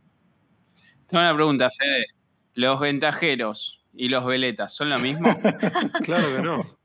[1.08, 2.06] Tengo una pregunta, Fede.
[2.54, 5.28] ¿Los ventajeros y los veletas son lo mismo?
[6.04, 6.78] claro que no.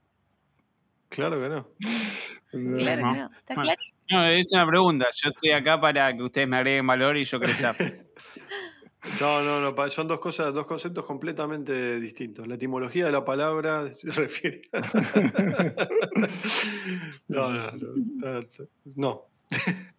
[1.09, 1.69] Claro que no.
[2.51, 3.31] Claro que no.
[3.39, 4.01] Está clarísimo.
[4.11, 5.07] No, es una pregunta.
[5.23, 7.75] Yo estoy acá para que ustedes me agreguen valor y yo crecer.
[9.21, 12.47] No, no, no, son dos cosas, dos conceptos completamente distintos.
[12.47, 14.63] La etimología de la palabra se refiere.
[17.29, 18.45] no, no, no,
[18.95, 19.27] no.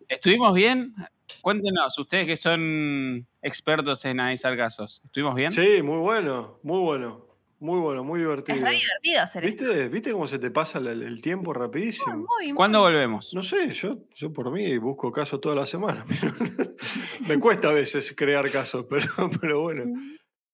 [0.07, 0.93] ¿Estuvimos bien?
[1.41, 5.01] Cuéntenos, ustedes que son expertos en analizar casos.
[5.05, 5.51] ¿Estuvimos bien?
[5.51, 7.26] Sí, muy bueno, muy bueno.
[7.59, 8.67] Muy bueno, muy divertido.
[8.67, 9.89] Es divertido hacer ¿Viste, esto.
[9.89, 12.15] ¿Viste cómo se te pasa el, el tiempo rapidísimo?
[12.15, 13.33] Muy, muy, ¿Cuándo volvemos?
[13.33, 16.05] No sé, yo, yo por mí busco casos toda la semana.
[17.27, 19.07] Me cuesta a veces crear casos, pero,
[19.41, 19.85] pero bueno,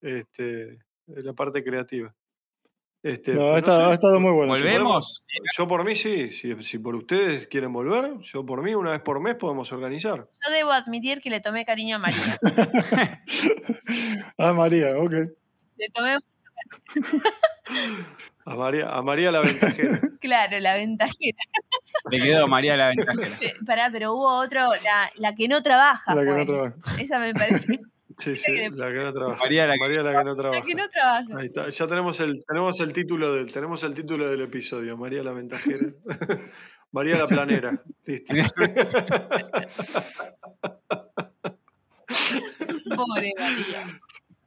[0.02, 2.14] este, es la parte creativa.
[3.04, 4.54] Este, no, ha, estado, ha, estado, muy bueno.
[4.54, 5.22] ¿Volvemos?
[5.58, 9.02] Yo por mí sí, si, si, por ustedes quieren volver, yo por mí una vez
[9.02, 10.20] por mes podemos organizar.
[10.20, 12.38] Yo debo admitir que le tomé cariño a María.
[14.38, 15.12] ah, María, ok.
[15.12, 16.18] Le tomé
[18.46, 20.00] a María, a María la ventajera.
[20.24, 21.38] Claro, la ventajera.
[22.10, 23.38] Le quedó María la ventajera.
[23.66, 26.16] Pará, pero hubo otro, la, la que no trabaja.
[26.16, 27.02] La que no trabaja.
[27.02, 27.80] Esa me parece.
[28.20, 29.40] Sí, sí, la que no trabaja.
[29.40, 30.60] María la, María, la que no trabaja.
[30.60, 31.36] La que no trabaja.
[31.36, 31.68] Ahí está.
[31.68, 35.88] Ya tenemos el, tenemos el título del, tenemos el título del episodio, María la ventajera.
[36.92, 37.72] María la Planera.
[38.06, 38.36] Listo.
[42.96, 44.00] Pobre María.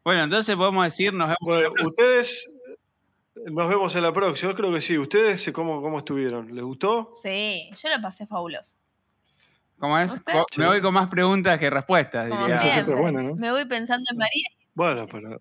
[0.06, 1.38] Bueno, entonces podemos decir, nos vemos.
[1.40, 2.48] Bueno, ustedes
[3.34, 4.52] nos vemos en la próxima.
[4.52, 4.96] Yo creo que sí.
[4.96, 6.54] ¿Ustedes cómo, cómo estuvieron?
[6.54, 7.10] ¿Les gustó?
[7.20, 8.76] Sí, yo la pasé fabuloso.
[9.80, 10.14] ¿Cómo es?
[10.56, 12.54] Me voy con más preguntas que respuestas, Como diría.
[12.54, 12.94] Eso siempre siempre.
[12.94, 13.34] es bueno, ¿no?
[13.34, 14.48] Me voy pensando en María.
[14.74, 15.40] Bueno, pero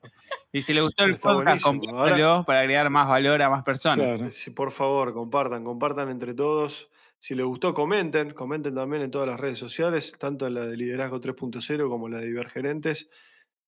[0.52, 4.18] Y si le gustó el podcast, compártelo para agregar más valor a más personas.
[4.18, 4.56] Claro.
[4.56, 6.90] por favor, compartan, compartan entre todos.
[7.20, 8.34] Si les gustó, comenten.
[8.34, 12.18] Comenten también en todas las redes sociales, tanto en la de Liderazgo 3.0 como la
[12.18, 13.12] de Divergerentes.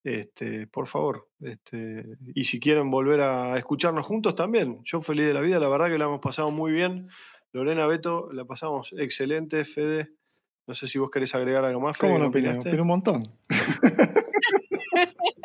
[0.03, 1.27] Este, por favor.
[1.41, 4.81] Este, y si quieren volver a escucharnos juntos también.
[4.85, 7.09] Yo feliz de la vida, la verdad que la hemos pasado muy bien.
[7.51, 9.65] Lorena, Beto, la pasamos excelente.
[9.65, 10.11] Fede,
[10.67, 11.97] no sé si vos querés agregar algo más.
[11.97, 12.49] Fede, ¿Cómo ¿qué no opiné?
[12.49, 12.69] opinaste?
[12.69, 13.23] Opiné un montón.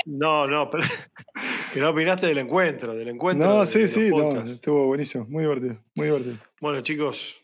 [0.05, 0.83] No, no, pero
[1.73, 3.47] que no opinaste del encuentro, del encuentro.
[3.49, 6.37] No, de- sí, de sí, no, estuvo buenísimo, muy divertido, muy divertido.
[6.61, 7.42] Bueno, chicos,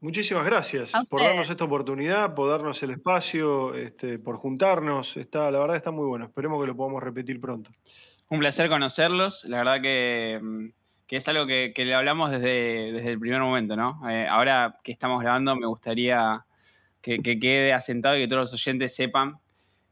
[0.00, 5.16] muchísimas gracias por darnos esta oportunidad, por darnos el espacio, este, por juntarnos.
[5.16, 6.26] Está, la verdad está muy bueno.
[6.26, 7.70] Esperemos que lo podamos repetir pronto.
[8.28, 9.44] Un placer conocerlos.
[9.44, 10.66] La verdad que, mm,
[11.06, 14.00] que es algo que, que le hablamos desde, desde el primer momento, ¿no?
[14.10, 16.44] Eh, ahora que estamos grabando, me gustaría
[17.00, 19.38] que, que quede asentado y que todos los oyentes sepan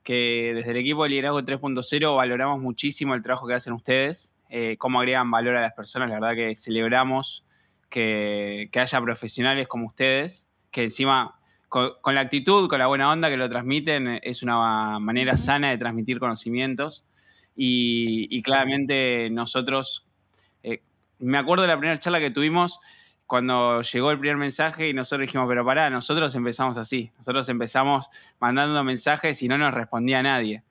[0.06, 4.76] que desde el equipo de Liderazgo 3.0 valoramos muchísimo el trabajo que hacen ustedes, eh,
[4.78, 6.08] cómo agregan valor a las personas.
[6.08, 7.45] La verdad que celebramos
[7.88, 13.10] que, que haya profesionales como ustedes, que encima con, con la actitud, con la buena
[13.10, 17.04] onda que lo transmiten, es una manera sana de transmitir conocimientos.
[17.56, 20.06] Y, y claramente nosotros,
[20.62, 20.82] eh,
[21.18, 22.78] me acuerdo de la primera charla que tuvimos
[23.26, 28.08] cuando llegó el primer mensaje y nosotros dijimos, pero pará, nosotros empezamos así, nosotros empezamos
[28.38, 30.62] mandando mensajes y no nos respondía nadie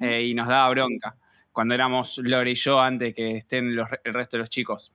[0.00, 1.16] eh, y nos daba bronca
[1.50, 4.92] cuando éramos Lore y yo antes que estén los- el resto de los chicos.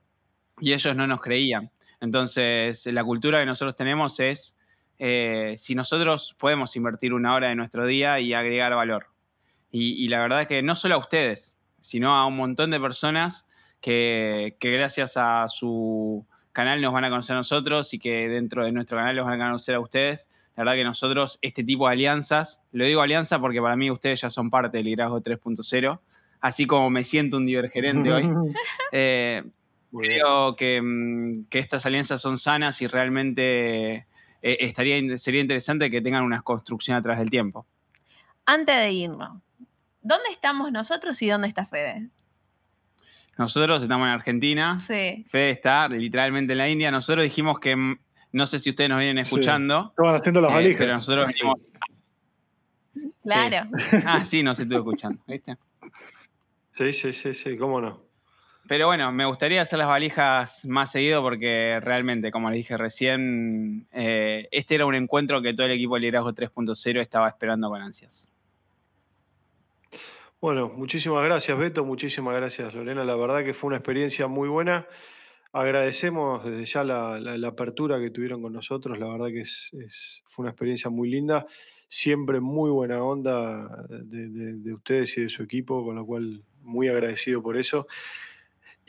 [0.60, 1.72] Y ellos no nos creían.
[2.02, 4.58] Entonces, la cultura que nosotros tenemos es,
[4.98, 9.08] eh, si nosotros podemos invertir una hora de nuestro día y agregar valor.
[9.72, 12.80] Y, y la verdad es que no solo a ustedes, sino a un montón de
[12.80, 13.46] personas
[13.82, 18.66] que, que gracias a su canal nos van a conocer a nosotros y que dentro
[18.66, 20.30] de nuestro canal los van a conocer a ustedes.
[20.56, 24.22] La verdad que nosotros, este tipo de alianzas, lo digo alianza porque para mí ustedes
[24.22, 26.00] ya son parte del liderazgo 3.0,
[26.42, 28.30] así como me siento un divergerente hoy.
[28.92, 29.44] Eh.
[29.92, 34.08] Creo que, mm, que estas alianzas son sanas y realmente
[34.42, 37.66] eh, estaría, sería interesante que tengan una construcción a través del tiempo.
[38.46, 39.42] Antes de irnos,
[40.02, 42.10] ¿dónde estamos nosotros y dónde está Fede?
[43.38, 45.26] Nosotros estamos en Argentina, Sí.
[45.30, 46.92] Fede está literalmente en la India.
[46.92, 48.00] Nosotros dijimos que, mm,
[48.34, 49.30] no sé si ustedes nos vienen Sí.
[49.30, 50.78] escuchando, Estaban haciendo las eh, valijas.
[50.80, 51.60] pero nosotros venimos...
[53.24, 53.70] Claro.
[54.06, 55.58] Ah, sí, nos estuve escuchando, ¿viste?
[56.72, 58.09] Sí, sí, sí, sí, cómo no.
[58.70, 63.88] Pero bueno, me gustaría hacer las valijas más seguido porque realmente, como les dije recién,
[63.92, 67.82] eh, este era un encuentro que todo el equipo de Liderazgo 3.0 estaba esperando con
[67.82, 68.30] ansias.
[70.40, 71.84] Bueno, muchísimas gracias, Beto.
[71.84, 73.04] Muchísimas gracias, Lorena.
[73.04, 74.86] La verdad que fue una experiencia muy buena.
[75.52, 79.00] Agradecemos desde ya la, apertura que tuvieron con nosotros.
[79.00, 79.46] La verdad que
[80.28, 81.48] fue una experiencia muy linda.
[81.88, 87.42] Siempre muy buena onda de ustedes y de su equipo, con lo cual muy agradecido
[87.42, 87.88] por eso.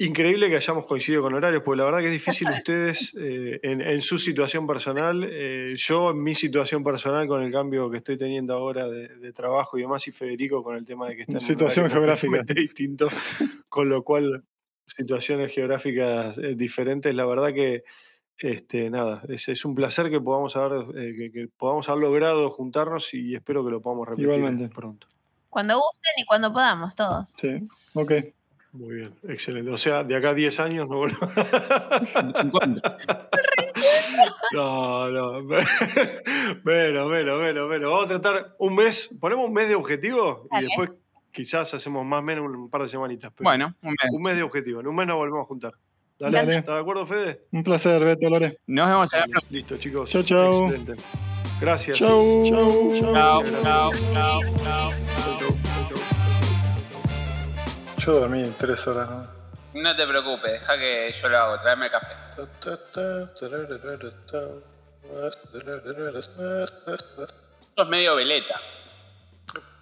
[0.00, 3.82] Increíble que hayamos coincidido con horarios, porque la verdad que es difícil ustedes eh, en,
[3.82, 8.16] en su situación personal, eh, yo en mi situación personal con el cambio que estoy
[8.16, 11.34] teniendo ahora de, de trabajo y demás, y Federico con el tema de que está
[11.34, 12.42] en Situación geográfica.
[12.44, 13.10] distinto,
[13.68, 14.42] con lo cual
[14.86, 17.84] situaciones geográficas eh, diferentes, la verdad que
[18.38, 22.50] este, nada, es, es un placer que podamos haber, eh, que, que podamos haber logrado
[22.50, 24.74] juntarnos y espero que lo podamos repetir Igualmente.
[24.74, 25.06] pronto.
[25.50, 27.34] Cuando gusten y cuando podamos, todos.
[27.36, 28.12] Sí, ok.
[28.72, 29.70] Muy bien, excelente.
[29.70, 31.30] O sea, de acá a 10 años no volvemos.
[32.42, 32.96] Encuentro.
[34.52, 35.42] No, no.
[36.64, 37.90] Bueno, bueno, bueno, bueno.
[37.90, 40.66] Vamos a tratar un mes, ponemos un mes de objetivo y Dale.
[40.66, 40.90] después
[41.32, 43.30] quizás hacemos más o menos un par de semanitas.
[43.36, 44.10] pero Bueno, un mes.
[44.12, 45.72] Un mes de objetivo, en un mes nos volvemos a juntar.
[46.18, 46.56] Dale, Dale.
[46.58, 47.42] ¿estás de acuerdo, Fede?
[47.52, 48.58] Un placer, Beto Lore.
[48.66, 49.56] nos vemos en la próxima.
[49.56, 50.10] Listo, chicos.
[50.10, 50.64] Chau, chau.
[50.70, 51.02] Excelente.
[51.60, 51.98] Gracias.
[51.98, 52.42] Chau.
[52.44, 53.02] Chau, chau.
[53.04, 54.62] Chao, Muchas chao, gracias.
[54.64, 54.90] chao,
[55.38, 55.49] chao.
[58.00, 59.08] Yo dormí tres horas.
[59.10, 59.26] ¿no?
[59.74, 62.14] No te preocupes, deja que yo lo hago, tráeme el café.
[67.76, 68.60] Sos medio veleta.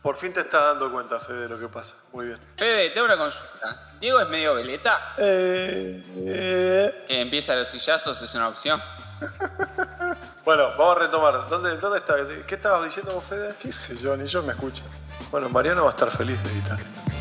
[0.03, 1.97] Por fin te estás dando cuenta, Fede, de lo que pasa.
[2.13, 2.39] Muy bien.
[2.57, 3.93] Fede, tengo una consulta.
[4.01, 5.15] ¿Diego es medio veleta?
[5.19, 8.81] Eh, eh, Que empieza los sillazos es una opción.
[10.45, 11.47] Bueno, vamos a retomar.
[11.47, 12.15] ¿Dónde, dónde está?
[12.47, 13.55] ¿Qué estabas diciendo vos, Fede?
[13.61, 14.83] qué sé yo, ni yo me escucho.
[15.31, 17.18] Bueno, Mariano va a estar feliz de editar esto.